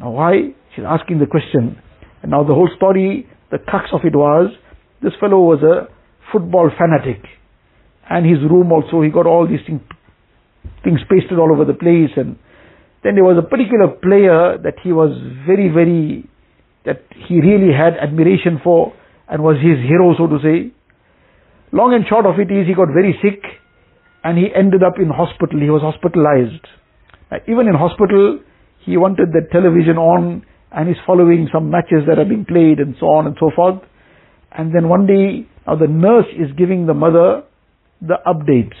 Now 0.00 0.10
why? 0.10 0.54
She's 0.74 0.84
asking 0.86 1.18
the 1.20 1.26
question. 1.26 1.78
Now 2.26 2.42
the 2.42 2.54
whole 2.54 2.70
story, 2.76 3.26
the 3.50 3.58
crux 3.58 3.86
of 3.92 4.00
it 4.04 4.14
was, 4.16 4.50
this 5.02 5.12
fellow 5.20 5.40
was 5.40 5.62
a 5.62 5.88
football 6.32 6.70
fanatic. 6.76 7.22
And 8.08 8.26
his 8.26 8.38
room 8.50 8.72
also, 8.72 9.02
he 9.02 9.10
got 9.10 9.26
all 9.26 9.46
these 9.46 9.64
things, 9.66 11.00
pasted 11.08 11.38
all 11.38 11.52
over 11.52 11.64
the 11.64 11.74
place. 11.74 12.12
And 12.16 12.36
then 13.02 13.14
there 13.14 13.24
was 13.24 13.36
a 13.38 13.46
particular 13.46 13.88
player 13.88 14.58
that 14.62 14.80
he 14.82 14.92
was 14.92 15.12
very, 15.46 15.68
very, 15.68 16.28
that 16.84 17.04
he 17.28 17.40
really 17.40 17.72
had 17.72 17.96
admiration 18.00 18.60
for 18.62 18.92
and 19.28 19.42
was 19.42 19.56
his 19.56 19.80
hero, 19.88 20.14
so 20.16 20.26
to 20.26 20.38
say. 20.40 20.72
Long 21.72 21.92
and 21.94 22.04
short 22.08 22.26
of 22.26 22.38
it 22.38 22.52
is 22.52 22.66
he 22.68 22.74
got 22.74 22.88
very 22.92 23.18
sick 23.20 23.40
and 24.22 24.38
he 24.38 24.48
ended 24.54 24.82
up 24.82 24.94
in 24.98 25.08
hospital. 25.08 25.60
He 25.60 25.70
was 25.70 25.82
hospitalized. 25.82 26.64
Even 27.48 27.68
in 27.68 27.74
hospital, 27.74 28.40
he 28.84 28.96
wanted 28.96 29.32
the 29.32 29.48
television 29.50 29.96
on 29.96 30.44
and 30.74 30.88
he's 30.88 30.98
following 31.06 31.48
some 31.52 31.70
matches 31.70 32.02
that 32.08 32.18
are 32.18 32.24
being 32.24 32.44
played 32.44 32.80
and 32.80 32.96
so 32.98 33.06
on 33.06 33.26
and 33.26 33.36
so 33.38 33.50
forth. 33.54 33.80
And 34.50 34.74
then 34.74 34.88
one 34.88 35.06
day, 35.06 35.46
now 35.66 35.76
the 35.76 35.86
nurse 35.86 36.26
is 36.34 36.50
giving 36.58 36.86
the 36.86 36.94
mother 36.94 37.44
the 38.02 38.18
updates 38.26 38.74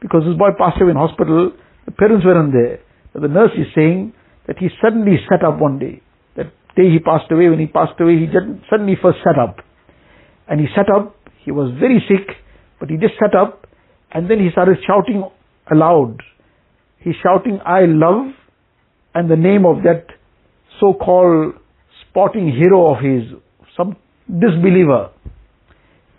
because 0.00 0.22
this 0.28 0.36
boy 0.36 0.52
passed 0.58 0.80
away 0.80 0.92
in 0.92 0.96
hospital. 0.96 1.52
The 1.86 1.92
parents 1.92 2.24
weren't 2.24 2.52
there. 2.52 2.80
The 3.14 3.28
nurse 3.28 3.52
is 3.56 3.66
saying 3.74 4.12
that 4.46 4.58
he 4.58 4.68
suddenly 4.82 5.16
sat 5.28 5.42
up 5.42 5.58
one 5.58 5.78
day. 5.78 6.02
That 6.36 6.52
day 6.76 6.92
he 6.92 6.98
passed 7.00 7.32
away, 7.32 7.48
when 7.48 7.58
he 7.58 7.66
passed 7.66 7.98
away, 7.98 8.20
he 8.20 8.26
just 8.26 8.46
suddenly 8.70 8.94
first 9.00 9.18
sat 9.24 9.40
up. 9.40 9.64
And 10.46 10.60
he 10.60 10.66
sat 10.76 10.86
up, 10.92 11.16
he 11.44 11.50
was 11.50 11.72
very 11.80 12.04
sick, 12.08 12.36
but 12.78 12.90
he 12.90 12.96
just 12.96 13.14
sat 13.18 13.34
up 13.34 13.66
and 14.12 14.30
then 14.30 14.38
he 14.38 14.50
started 14.52 14.76
shouting 14.86 15.24
aloud. 15.70 16.20
He's 17.00 17.16
shouting, 17.22 17.60
I 17.64 17.84
love, 17.86 18.32
and 19.14 19.30
the 19.30 19.36
name 19.36 19.64
of 19.64 19.82
that 19.84 20.06
so-called 20.80 21.54
sporting 22.08 22.50
hero 22.50 22.94
of 22.94 23.02
his, 23.02 23.24
some 23.76 23.96
disbeliever. 24.28 25.10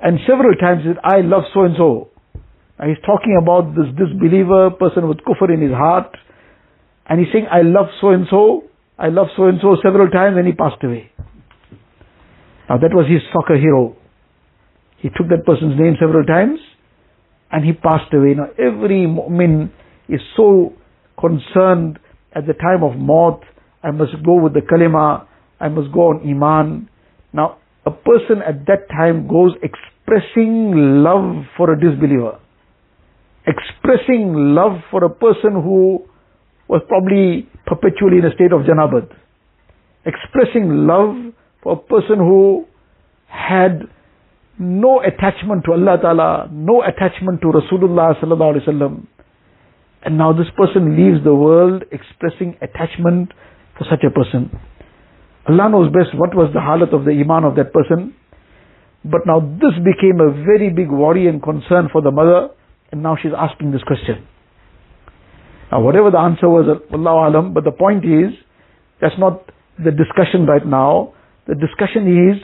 And 0.02 0.20
several 0.28 0.56
times 0.56 0.84
he 0.84 0.90
said, 0.90 0.98
I 1.04 1.22
love 1.22 1.44
so 1.54 1.64
and 1.64 1.76
so. 1.78 2.10
He's 2.86 3.02
talking 3.06 3.38
about 3.42 3.76
this 3.76 3.92
disbeliever, 3.98 4.72
person 4.72 5.10
with 5.10 5.18
kufr 5.20 5.54
in 5.54 5.62
his 5.62 5.72
heart. 5.74 6.16
And 7.08 7.20
he's 7.20 7.28
saying, 7.34 7.48
I 7.52 7.62
love 7.62 7.88
so 8.00 8.10
and 8.10 8.26
so, 8.30 8.64
I 8.98 9.10
love 9.10 9.28
so 9.36 9.46
and 9.48 9.60
so 9.62 9.76
several 9.84 10.10
times 10.10 10.38
and 10.38 10.48
he 10.48 10.54
passed 10.54 10.82
away. 10.84 11.12
Now 12.70 12.78
that 12.78 12.94
was 12.94 13.10
his 13.10 13.22
soccer 13.34 13.58
hero. 13.58 13.98
He 15.00 15.10
took 15.10 15.28
that 15.30 15.46
person's 15.46 15.80
name 15.80 15.96
several 16.00 16.26
times 16.26 16.60
and 17.52 17.66
he 17.66 17.74
passed 17.74 18.14
away. 18.14 18.36
Now 18.36 18.48
every 18.58 19.08
mu'min 19.08 19.72
is 20.08 20.22
so 20.38 20.74
concerned 21.20 22.00
at 22.34 22.46
the 22.48 22.54
time 22.54 22.84
of 22.84 22.96
maut, 22.96 23.42
I 23.84 23.92
must 23.92 24.12
go 24.26 24.42
with 24.42 24.54
the 24.54 24.62
kalima, 24.62 25.26
I 25.60 25.70
must 25.70 25.92
go 25.94 26.10
on 26.10 26.28
iman. 26.28 26.90
Now 27.34 27.58
a 27.86 27.92
person 27.92 28.42
at 28.46 28.66
that 28.68 28.90
time 28.90 29.28
goes 29.28 29.54
expressing 29.64 31.04
love 31.04 31.46
for 31.58 31.72
a 31.74 31.80
disbeliever. 31.80 32.40
Expressing 33.48 34.34
love 34.56 34.82
for 34.92 35.04
a 35.04 35.10
person 35.10 35.54
who 35.54 36.06
was 36.68 36.82
probably 36.88 37.50
perpetually 37.66 38.20
in 38.20 38.26
a 38.26 38.34
state 38.36 38.52
of 38.52 38.62
janabat. 38.62 39.10
Expressing 40.06 40.86
love 40.86 41.16
for 41.64 41.74
a 41.74 41.78
person 41.78 42.18
who 42.18 42.66
had 43.28 43.84
no 44.60 45.02
attachment 45.02 45.64
to 45.66 45.72
Allah 45.72 45.98
Ta'ala, 46.02 46.50
no 46.52 46.84
attachment 46.84 47.42
to 47.42 47.48
Rasulullah 47.48 48.20
Sallallahu 48.22 48.58
Alaihi 48.58 48.68
Wasallam. 48.68 49.08
And 50.04 50.18
now 50.18 50.34
this 50.34 50.48
person 50.56 50.96
leaves 50.96 51.24
the 51.24 51.34
world 51.34 51.84
expressing 51.92 52.58
attachment 52.62 53.32
for 53.80 53.88
such 53.90 54.04
a 54.04 54.12
person. 54.12 54.52
Allah 55.48 55.70
knows 55.72 55.88
best 55.92 56.14
what 56.14 56.36
was 56.36 56.52
the 56.54 56.60
halat 56.60 56.94
of 56.94 57.06
the 57.06 57.12
iman 57.12 57.46
of 57.46 57.56
that 57.56 57.74
person. 57.74 58.14
But 59.04 59.22
now 59.26 59.40
this 59.40 59.74
became 59.80 60.20
a 60.20 60.30
very 60.44 60.70
big 60.70 60.92
worry 60.92 61.28
and 61.28 61.42
concern 61.42 61.88
for 61.92 62.02
the 62.02 62.12
mother, 62.12 62.50
and 62.92 63.02
now 63.02 63.16
she's 63.16 63.32
asking 63.36 63.72
this 63.72 63.82
question. 63.84 64.28
Now 65.72 65.82
whatever 65.82 66.12
the 66.12 66.20
answer 66.20 66.50
was, 66.50 66.68
Allah 66.92 67.30
alam, 67.30 67.54
but 67.54 67.64
the 67.64 67.72
point 67.72 68.04
is, 68.04 68.36
that's 69.00 69.18
not 69.18 69.50
the 69.78 69.92
discussion 69.92 70.46
right 70.46 70.66
now. 70.66 71.14
The 71.48 71.56
discussion 71.56 72.04
is, 72.30 72.44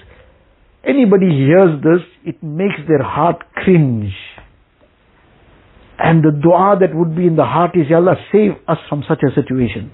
anybody 0.88 1.28
hears 1.28 1.84
this, 1.84 2.02
it 2.24 2.42
makes 2.42 2.80
their 2.88 3.04
heart 3.04 3.44
cringe. 3.54 4.14
And 6.00 6.24
the 6.24 6.32
dua 6.32 6.78
that 6.80 6.96
would 6.96 7.16
be 7.16 7.28
in 7.28 7.36
the 7.36 7.46
heart 7.46 7.72
is, 7.76 7.88
Ya 7.90 7.98
Allah, 7.98 8.16
save 8.32 8.52
us 8.68 8.78
from 8.88 9.04
such 9.08 9.20
a 9.24 9.34
situation. 9.36 9.92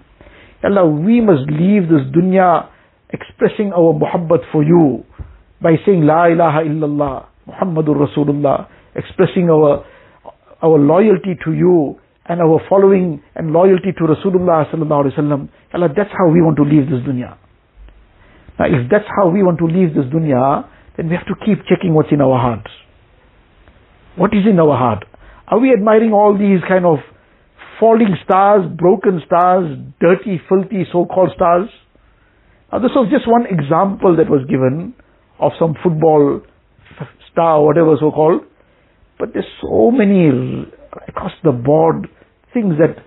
Allah, 0.64 0.86
we 0.86 1.22
must 1.22 1.50
leave 1.50 1.90
this 1.90 2.06
dunya 2.14 2.70
expressing 3.10 3.74
our 3.74 3.94
muhabbat 3.94 4.46
for 4.52 4.64
you 4.64 5.04
by 5.62 5.76
saying 5.86 6.04
La 6.06 6.26
ilaha 6.26 6.62
illallah, 6.64 7.26
Muhammadur 7.48 8.08
Rasulullah, 8.08 8.68
expressing 8.96 9.50
our, 9.50 9.86
our 10.62 10.78
loyalty 10.78 11.36
to 11.46 11.54
you 11.54 12.00
and 12.26 12.42
our 12.42 12.62
following 12.70 13.22
and 13.36 13.52
loyalty 13.52 13.92
to 13.98 14.04
Rasulullah 14.06 14.70
sallallahu 14.72 15.10
alaihi 15.10 15.18
wasallam. 15.18 15.50
Allah, 15.74 15.90
that's 15.96 16.12
how 16.18 16.30
we 16.30 16.42
want 16.42 16.58
to 16.58 16.64
leave 16.64 16.90
this 16.90 17.02
dunya. 17.02 17.38
Now, 18.60 18.66
if 18.66 18.90
that's 18.90 19.10
how 19.18 19.30
we 19.30 19.44
want 19.44 19.58
to 19.60 19.66
leave 19.66 19.96
this 19.96 20.06
dunya, 20.14 20.68
then 20.98 21.10
we 21.10 21.16
have 21.16 21.26
to 21.26 21.36
keep 21.46 21.66
checking 21.68 21.94
what's 21.94 22.12
in 22.12 22.22
our 22.22 22.38
heart. 22.38 22.68
What 24.16 24.32
is 24.34 24.46
in 24.48 24.60
our 24.60 24.78
heart? 24.78 25.06
Are 25.48 25.60
we 25.60 25.74
admiring 25.74 26.14
all 26.14 26.38
these 26.38 26.60
kind 26.68 26.86
of 26.86 27.00
falling 27.82 28.16
stars, 28.24 28.62
broken 28.78 29.22
stars, 29.26 29.66
dirty, 30.00 30.40
filthy 30.48 30.86
so-called 30.94 31.32
stars? 31.36 31.68
Now, 32.72 32.80
this 32.80 32.92
was 32.96 33.10
just 33.12 33.28
one 33.28 33.48
example 33.50 34.16
that 34.18 34.30
was 34.30 34.46
given 34.48 34.94
of 35.40 35.52
some 35.60 35.74
football 35.84 36.42
star, 37.32 37.66
whatever 37.66 37.98
so 38.00 38.12
called. 38.12 38.44
But 39.18 39.34
there's 39.34 39.50
so 39.62 39.90
many 39.90 40.30
across 41.08 41.32
the 41.44 41.52
board 41.52 42.08
things 42.54 42.76
that 42.78 43.04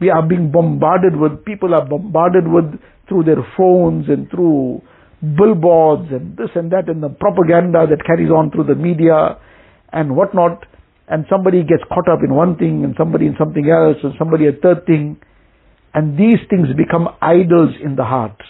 we 0.00 0.10
are 0.10 0.26
being 0.26 0.50
bombarded 0.50 1.16
with, 1.16 1.44
people 1.44 1.74
are 1.74 1.86
bombarded 1.86 2.48
with 2.48 2.80
through 3.08 3.24
their 3.24 3.44
phones 3.56 4.06
and 4.08 4.30
through 4.30 4.82
billboards 5.36 6.08
and 6.10 6.36
this 6.36 6.50
and 6.54 6.72
that 6.72 6.88
and 6.88 7.02
the 7.02 7.08
propaganda 7.08 7.86
that 7.88 8.04
carries 8.04 8.30
on 8.30 8.50
through 8.50 8.64
the 8.64 8.74
media 8.74 9.38
and 9.92 10.16
whatnot. 10.16 10.66
And 11.08 11.26
somebody 11.30 11.62
gets 11.62 11.82
caught 11.88 12.08
up 12.08 12.20
in 12.24 12.34
one 12.34 12.56
thing 12.56 12.84
and 12.84 12.94
somebody 12.96 13.26
in 13.26 13.36
something 13.38 13.68
else 13.68 13.96
and 14.02 14.14
somebody 14.18 14.46
a 14.46 14.52
third 14.52 14.86
thing. 14.86 15.20
And 15.92 16.18
these 16.18 16.40
things 16.48 16.68
become 16.76 17.08
idols 17.20 17.74
in 17.82 17.96
the 17.96 18.04
heart. 18.04 18.40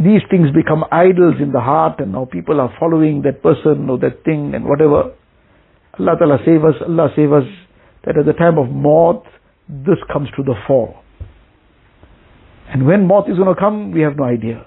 These 0.00 0.22
things 0.30 0.48
become 0.54 0.84
idols 0.90 1.36
in 1.40 1.52
the 1.52 1.60
heart 1.60 2.00
and 2.00 2.12
now 2.12 2.24
people 2.24 2.60
are 2.60 2.74
following 2.80 3.22
that 3.22 3.42
person 3.42 3.88
or 3.88 3.98
that 3.98 4.24
thing 4.24 4.52
and 4.54 4.64
whatever. 4.64 5.14
Allah 5.98 6.16
Ta'ala 6.18 6.38
save 6.44 6.64
us, 6.64 6.74
Allah 6.82 7.08
save 7.14 7.32
us, 7.32 7.44
that 8.04 8.18
at 8.18 8.26
the 8.26 8.32
time 8.32 8.58
of 8.58 8.68
maut, 8.68 9.24
this 9.68 9.98
comes 10.12 10.28
to 10.36 10.42
the 10.42 10.54
fore. 10.66 11.00
And 12.68 12.86
when 12.86 13.06
maut 13.06 13.30
is 13.30 13.36
going 13.36 13.54
to 13.54 13.60
come, 13.60 13.92
we 13.92 14.00
have 14.00 14.16
no 14.16 14.24
idea. 14.24 14.66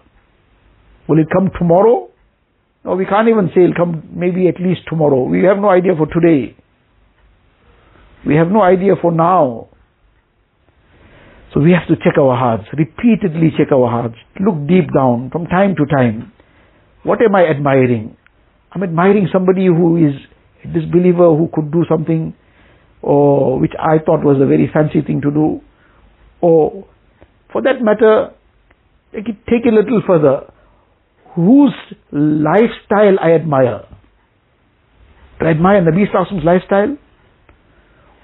Will 1.10 1.20
it 1.20 1.28
come 1.34 1.50
tomorrow? 1.58 2.10
No, 2.84 2.96
we 2.96 3.06
can't 3.06 3.28
even 3.28 3.50
say 3.54 3.64
it'll 3.64 3.76
come 3.76 4.10
maybe 4.14 4.48
at 4.48 4.62
least 4.62 4.82
tomorrow. 4.88 5.24
We 5.24 5.44
have 5.44 5.58
no 5.58 5.70
idea 5.70 5.92
for 5.98 6.08
today. 6.08 6.56
We 8.26 8.36
have 8.36 8.48
no 8.48 8.62
idea 8.62 8.94
for 9.02 9.12
now. 9.12 9.70
So 11.54 11.62
we 11.62 11.72
have 11.72 11.88
to 11.88 11.96
check 11.96 12.18
our 12.20 12.36
hearts, 12.36 12.66
repeatedly 12.78 13.52
check 13.58 13.72
our 13.72 13.90
hearts, 13.90 14.16
look 14.40 14.68
deep 14.68 14.94
down 14.94 15.30
from 15.32 15.46
time 15.48 15.76
to 15.76 15.86
time. 15.86 16.34
What 17.04 17.22
am 17.22 17.36
I 17.36 17.48
admiring? 17.48 18.18
I'm 18.72 18.84
admiring 18.84 19.30
somebody 19.32 19.66
who 19.68 19.96
is 19.98 20.14
a 20.64 20.68
disbeliever 20.68 21.36
who 21.36 21.50
could 21.54 21.72
do 21.72 21.86
something 21.90 22.34
or 23.02 23.60
which 23.60 23.72
I 23.80 24.00
thought 24.04 24.24
was 24.24 24.42
a 24.42 24.46
very 24.46 24.70
fancy 24.72 25.02
thing 25.02 25.22
to 25.22 25.32
do. 25.32 25.62
Or 26.42 26.86
for 27.52 27.62
that 27.62 27.82
matter, 27.82 28.34
take 29.14 29.30
it, 29.30 29.38
take 29.50 29.66
it 29.66 29.74
a 29.74 29.76
little 29.76 30.02
further. 30.06 30.52
Whose 31.38 31.78
lifestyle 32.12 33.22
I 33.22 33.34
admire? 33.34 33.86
Do 35.40 35.46
I 35.46 35.52
admire 35.52 35.82
Nabi 35.82 36.10
Sallallahu 36.12 36.44
lifestyle? 36.44 36.98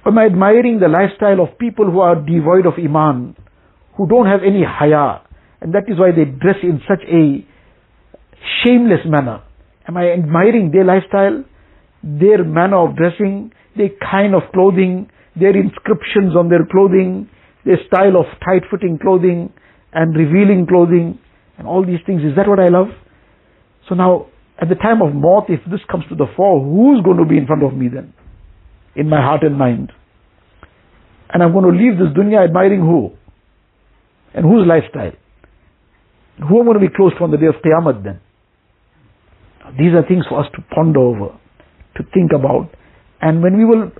am 0.05 0.17
I 0.17 0.25
admiring 0.25 0.79
the 0.79 0.87
lifestyle 0.87 1.39
of 1.39 1.57
people 1.59 1.89
who 1.89 1.99
are 1.99 2.15
devoid 2.15 2.65
of 2.65 2.73
iman, 2.77 3.35
who 3.95 4.07
don't 4.07 4.25
have 4.25 4.41
any 4.43 4.63
haya, 4.65 5.21
and 5.61 5.73
that 5.73 5.83
is 5.87 5.99
why 5.99 6.09
they 6.11 6.25
dress 6.25 6.57
in 6.63 6.81
such 6.87 7.03
a 7.07 7.45
shameless 8.63 9.05
manner? 9.05 9.43
Am 9.87 9.95
I 9.95 10.11
admiring 10.11 10.71
their 10.71 10.83
lifestyle, 10.83 11.43
their 12.03 12.43
manner 12.43 12.77
of 12.77 12.97
dressing, 12.97 13.53
their 13.77 13.89
kind 14.01 14.35
of 14.35 14.41
clothing, 14.53 15.09
their 15.39 15.55
inscriptions 15.55 16.35
on 16.35 16.49
their 16.49 16.65
clothing, 16.69 17.29
their 17.63 17.77
style 17.87 18.17
of 18.17 18.25
tight-fitting 18.43 18.99
clothing 19.01 19.53
and 19.93 20.15
revealing 20.15 20.65
clothing 20.67 21.19
and 21.57 21.67
all 21.67 21.85
these 21.85 22.01
things? 22.05 22.23
Is 22.23 22.35
that 22.35 22.47
what 22.47 22.59
I 22.59 22.69
love? 22.69 22.87
So 23.89 23.95
now, 23.95 24.27
at 24.59 24.69
the 24.69 24.75
time 24.75 25.01
of 25.01 25.13
maut, 25.13 25.45
if 25.49 25.59
this 25.69 25.81
comes 25.91 26.05
to 26.09 26.15
the 26.15 26.27
fore, 26.35 26.63
who's 26.63 27.03
going 27.03 27.17
to 27.17 27.25
be 27.25 27.37
in 27.37 27.45
front 27.45 27.63
of 27.63 27.73
me 27.73 27.87
then? 27.87 28.13
in 28.95 29.09
my 29.09 29.21
heart 29.21 29.43
and 29.43 29.57
mind. 29.57 29.91
And 31.29 31.41
I'm 31.41 31.51
going 31.51 31.65
to 31.65 31.77
leave 31.77 31.97
this 31.97 32.15
dunya 32.15 32.43
admiring 32.43 32.81
who? 32.81 33.11
And 34.33 34.45
whose 34.45 34.67
lifestyle? 34.67 35.17
Who 36.47 36.61
am 36.61 36.69
I 36.69 36.73
going 36.73 36.81
to 36.81 36.87
be 36.89 36.95
close 36.95 37.13
to 37.17 37.23
on 37.23 37.31
the 37.31 37.37
day 37.37 37.47
of 37.47 37.55
Qiyamah 37.63 38.03
then? 38.03 38.19
These 39.77 39.93
are 39.93 40.05
things 40.07 40.25
for 40.27 40.39
us 40.39 40.47
to 40.55 40.61
ponder 40.73 40.99
over, 40.99 41.37
to 41.97 42.03
think 42.13 42.31
about. 42.33 42.69
And 43.21 43.41
when 43.41 43.57
we 43.57 43.65
will 43.65 43.91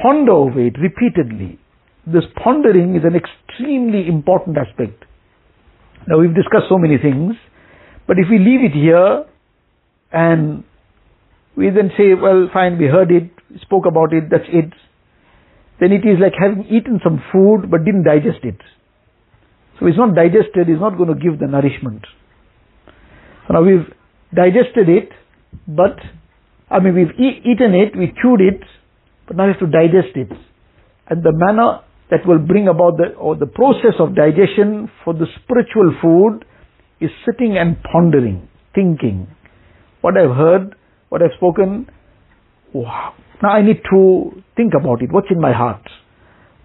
ponder 0.00 0.32
over 0.32 0.60
it 0.60 0.74
repeatedly, 0.78 1.58
this 2.06 2.24
pondering 2.42 2.96
is 2.96 3.02
an 3.04 3.16
extremely 3.16 4.06
important 4.06 4.56
aspect. 4.58 5.04
Now 6.06 6.18
we've 6.18 6.34
discussed 6.34 6.68
so 6.68 6.78
many 6.78 6.98
things, 6.98 7.34
but 8.10 8.18
if 8.18 8.26
we 8.28 8.40
leave 8.40 8.66
it 8.66 8.74
here 8.74 9.24
and 10.10 10.64
we 11.56 11.70
then 11.70 11.92
say, 11.96 12.14
well, 12.20 12.50
fine, 12.52 12.76
we 12.76 12.86
heard 12.86 13.12
it, 13.12 13.30
spoke 13.62 13.86
about 13.86 14.12
it, 14.12 14.24
that's 14.28 14.50
it. 14.50 14.74
Then 15.78 15.92
it 15.92 16.02
is 16.02 16.18
like 16.20 16.32
having 16.34 16.66
eaten 16.66 16.98
some 17.04 17.22
food 17.30 17.70
but 17.70 17.84
didn't 17.84 18.02
digest 18.02 18.42
it. 18.42 18.58
So 19.78 19.86
it's 19.86 19.96
not 19.96 20.16
digested, 20.16 20.66
it's 20.66 20.80
not 20.80 20.98
going 20.98 21.14
to 21.14 21.14
give 21.14 21.38
the 21.38 21.46
nourishment. 21.46 22.02
So 23.46 23.54
now 23.54 23.62
we've 23.62 23.86
digested 24.34 24.88
it, 24.88 25.10
but, 25.68 25.94
I 26.68 26.80
mean, 26.80 26.96
we've 26.96 27.14
e- 27.14 27.46
eaten 27.46 27.78
it, 27.78 27.96
we 27.96 28.12
chewed 28.20 28.40
it, 28.40 28.58
but 29.28 29.36
now 29.36 29.46
we 29.46 29.52
have 29.52 29.60
to 29.60 29.70
digest 29.70 30.16
it. 30.16 30.32
And 31.06 31.22
the 31.22 31.30
manner 31.32 31.82
that 32.10 32.26
will 32.26 32.40
bring 32.40 32.66
about 32.66 32.96
the, 32.96 33.14
or 33.14 33.36
the 33.36 33.46
process 33.46 33.94
of 34.00 34.16
digestion 34.16 34.90
for 35.04 35.14
the 35.14 35.26
spiritual 35.44 35.94
food 36.02 36.44
is 37.00 37.10
sitting 37.24 37.56
and 37.56 37.76
pondering, 37.82 38.48
thinking. 38.74 39.28
What 40.00 40.16
I've 40.16 40.36
heard, 40.36 40.74
what 41.08 41.22
I've 41.22 41.36
spoken, 41.36 41.88
now 42.74 43.50
I 43.50 43.62
need 43.62 43.82
to 43.90 44.42
think 44.56 44.72
about 44.78 45.02
it. 45.02 45.10
What's 45.12 45.28
in 45.30 45.40
my 45.40 45.52
heart? 45.52 45.82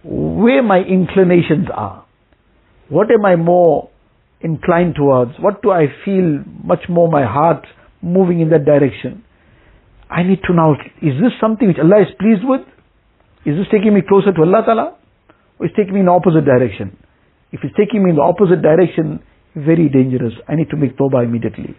Where 0.03 0.61
my 0.61 0.79
inclinations 0.79 1.67
are? 1.73 2.05
What 2.89 3.09
am 3.11 3.25
I 3.25 3.35
more 3.35 3.89
inclined 4.41 4.95
towards? 4.95 5.31
What 5.39 5.61
do 5.63 5.71
I 5.71 5.87
feel 6.03 6.43
much 6.63 6.83
more 6.89 7.09
my 7.09 7.25
heart 7.25 7.65
moving 8.01 8.41
in 8.41 8.49
that 8.49 8.65
direction? 8.65 9.23
I 10.09 10.21
need 10.21 10.39
to 10.47 10.53
now, 10.53 10.73
is 11.01 11.15
this 11.19 11.33
something 11.41 11.67
which 11.67 11.79
Allah 11.79 12.01
is 12.01 12.13
pleased 12.19 12.43
with? 12.43 12.61
Is 13.45 13.57
this 13.57 13.67
taking 13.71 13.93
me 13.93 14.01
closer 14.07 14.31
to 14.31 14.41
Allah 14.41 14.61
Ta'ala? 14.65 14.97
Or 15.59 15.65
is 15.65 15.71
taking 15.75 15.93
me 15.93 16.01
in 16.01 16.05
the 16.05 16.11
opposite 16.11 16.45
direction? 16.45 16.97
If 17.51 17.61
it's 17.63 17.75
taking 17.75 18.03
me 18.03 18.11
in 18.11 18.17
the 18.17 18.21
opposite 18.21 18.61
direction, 18.61 19.23
very 19.55 19.89
dangerous. 19.89 20.33
I 20.47 20.55
need 20.55 20.69
to 20.69 20.77
make 20.77 20.97
tawbah 20.97 21.23
immediately. 21.23 21.75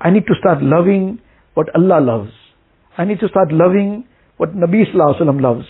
I 0.00 0.10
need 0.10 0.26
to 0.26 0.34
start 0.38 0.62
loving 0.62 1.20
what 1.54 1.74
Allah 1.74 2.00
loves. 2.00 2.32
I 2.96 3.04
need 3.04 3.20
to 3.20 3.28
start 3.28 3.52
loving 3.52 4.04
what 4.36 4.54
Nabi 4.54 4.84
Sallallahu 4.84 5.16
Alaihi 5.16 5.22
Wasallam 5.22 5.40
loves, 5.40 5.66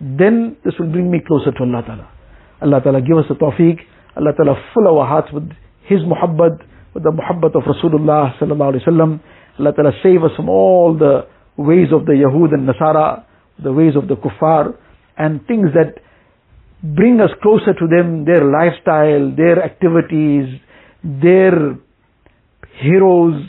then 0.00 0.56
this 0.64 0.74
will 0.78 0.90
bring 0.90 1.10
me 1.10 1.20
closer 1.26 1.52
to 1.52 1.62
Allah 1.62 1.82
Ta'ala. 1.86 2.10
Allah 2.60 2.80
Ta'ala 2.82 3.00
give 3.00 3.16
us 3.16 3.24
the 3.28 3.34
tawfiq, 3.34 3.78
Allah 4.16 4.32
Ta'ala 4.36 4.54
fill 4.74 4.88
our 4.88 5.06
hearts 5.06 5.28
with 5.32 5.48
His 5.84 6.00
muhabbat, 6.00 6.58
with 6.94 7.04
the 7.04 7.10
muhabbat 7.10 7.54
of 7.54 7.62
Rasulullah 7.62 8.36
Sallallahu 8.38 8.74
Alaihi 8.74 8.86
Wasallam. 8.86 9.20
Allah 9.58 9.72
Ta'ala 9.72 9.92
save 10.02 10.24
us 10.24 10.30
from 10.36 10.48
all 10.48 10.96
the 10.98 11.26
ways 11.56 11.88
of 11.92 12.06
the 12.06 12.12
Yahud 12.12 12.52
and 12.54 12.68
Nasara, 12.68 13.24
the 13.62 13.72
ways 13.72 13.94
of 13.94 14.08
the 14.08 14.16
kuffar, 14.16 14.76
and 15.16 15.46
things 15.46 15.68
that 15.74 16.02
bring 16.82 17.20
us 17.20 17.30
closer 17.42 17.72
to 17.72 17.86
them, 17.86 18.24
their 18.24 18.42
lifestyle, 18.42 19.30
their 19.36 19.62
activities, 19.62 20.58
their 21.03 21.77
heroes, 22.81 23.41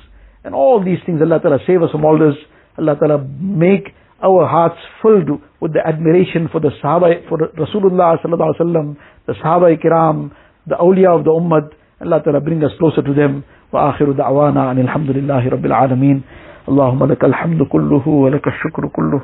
and 0.45 0.55
all 0.55 0.83
these 0.85 0.99
things. 1.05 1.21
Allah 1.21 1.41
Ta'ala 1.41 1.59
save 1.67 1.83
us 1.83 1.91
from 1.91 2.05
all 2.05 2.19
this. 2.19 2.37
Allah 2.79 2.97
Ta'ala 2.99 3.19
make 3.41 3.95
our 4.23 4.47
hearts 4.47 4.79
filled 5.03 5.41
with 5.61 5.73
the 5.73 5.83
admiration 5.87 6.49
for 6.51 6.61
the 6.61 6.71
Sahaba, 6.83 7.29
for 7.29 7.39
Rasulullah 7.39 8.17
sallallahu 8.23 8.55
alaihi 8.55 8.61
wasallam, 8.61 8.97
the 9.27 9.35
Sahaba 9.35 9.77
kiram, 9.83 10.31
the 10.67 10.75
awliya 10.75 11.19
of 11.19 11.25
the 11.25 11.31
ummah, 11.31 11.71
Allah 12.01 12.23
Ta'ala 12.23 12.41
bring 12.41 12.63
us 12.65 12.73
closer 12.79 13.03
to 13.03 13.15
them. 13.15 13.45
وآخر 13.73 14.13
دعوانا 14.13 14.71
أن 14.71 14.79
الحمد 14.79 15.11
لله 15.11 15.49
رب 15.49 15.67
العالمين 15.67 16.23
اللهم 16.69 17.05
لك 17.05 17.25
الحمد 17.25 17.63
كله 17.63 18.09
ولك 18.09 18.47
الشكر 18.47 18.89
كله 18.89 19.21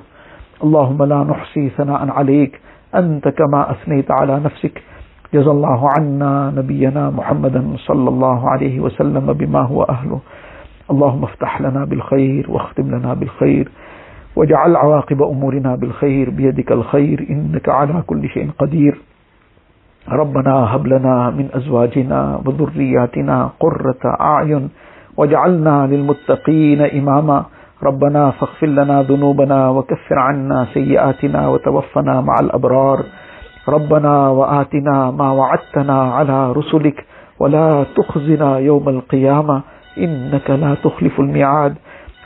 اللهم 0.64 1.02
لا 1.02 1.24
نحصي 1.24 1.70
ثناء 1.70 2.10
عليك 2.10 2.60
أنت 2.94 3.28
كما 3.28 3.70
أثنيت 3.70 4.10
على 4.10 4.40
نفسك 4.40 4.82
جزا 5.33 5.51
الله 5.51 5.89
عنا 5.97 6.53
نبينا 6.57 7.09
محمدا 7.09 7.61
صلى 7.77 8.09
الله 8.09 8.49
عليه 8.49 8.79
وسلم 8.79 9.33
بما 9.33 9.61
هو 9.61 9.83
أهله. 9.83 10.19
اللهم 10.91 11.23
افتح 11.23 11.61
لنا 11.61 11.85
بالخير 11.85 12.45
واختم 12.49 12.95
لنا 12.95 13.13
بالخير 13.13 13.69
واجعل 14.35 14.75
عواقب 14.75 15.21
أمورنا 15.21 15.75
بالخير 15.75 16.29
بيدك 16.29 16.71
الخير. 16.71 17.27
إنك 17.29 17.69
على 17.69 18.01
كل 18.07 18.29
شيء 18.29 18.49
قدير. 18.59 18.97
ربنا 20.09 20.75
هب 20.75 20.87
لنا 20.87 21.29
من 21.29 21.49
أزواجنا 21.53 22.41
وذرياتنا 22.45 23.49
قرة 23.59 24.03
أعين 24.21 24.69
واجعلنا 25.17 25.87
للمتقين 25.87 26.81
إماما. 26.81 27.45
ربنا 27.83 28.31
فاغفر 28.31 28.67
لنا 28.67 29.01
ذنوبنا 29.03 29.69
وكفر 29.69 30.19
عنا 30.19 30.67
سيئاتنا 30.73 31.47
وتوفنا 31.47 32.21
مع 32.21 32.35
الأبرار. 32.39 32.99
ربنا 33.69 34.29
وآتنا 34.29 35.11
ما 35.11 35.31
وعدتنا 35.31 35.97
على 36.13 36.51
رسلك 36.51 37.05
ولا 37.39 37.85
تخزنا 37.95 38.57
يوم 38.57 38.89
القيامة 38.89 39.61
إنك 39.97 40.49
لا 40.49 40.75
تخلف 40.83 41.19
الميعاد. 41.19 41.75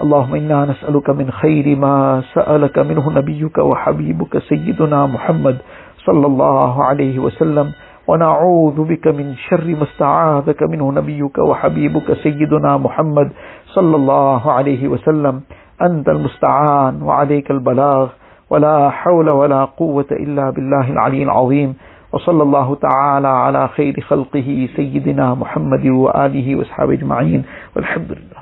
اللهم 0.04 0.36
إنا 0.36 0.66
نسألك 0.66 1.10
من 1.10 1.32
خير 1.32 1.76
ما 1.76 2.22
سألك 2.34 2.80
منه 2.80 3.10
نبيك 3.10 3.58
وحبيبك 3.58 4.38
سيدنا 4.38 5.06
محمد 5.06 5.58
صلى 6.06 6.26
الله 6.28 6.84
عليه 6.84 7.20
وسلم. 7.20 7.72
ونعوذ 8.08 8.78
بك 8.84 9.08
من 9.08 9.36
شر 9.36 9.68
ما 9.80 9.84
استعاذك 9.84 10.64
منه 10.64 10.92
نبيك 10.92 11.38
وحبيبك 11.38 12.14
سيدنا 12.24 12.78
محمد 12.78 13.32
صلى 13.76 13.96
الله 13.96 14.52
عليه 14.52 14.88
وسلم. 14.88 15.42
أنت 15.82 16.10
المستعان 16.10 17.02
وعليك 17.02 17.52
البلاغ. 17.52 18.08
ولا 18.54 18.90
حول 18.90 19.30
ولا 19.34 19.66
قوة 19.66 20.06
إلا 20.12 20.50
بالله 20.50 20.90
العلي 20.90 21.24
العظيم. 21.24 21.74
وصلى 22.14 22.44
الله 22.44 22.76
تعالى 22.76 23.28
على 23.28 23.68
خير 23.68 24.02
خلقه 24.02 24.70
سيدنا 24.76 25.34
محمد 25.34 25.86
وآله 25.86 26.56
وأصحابه 26.56 26.94
أجمعين. 26.94 27.44
والحمد 27.76 28.12
لله. 28.12 28.33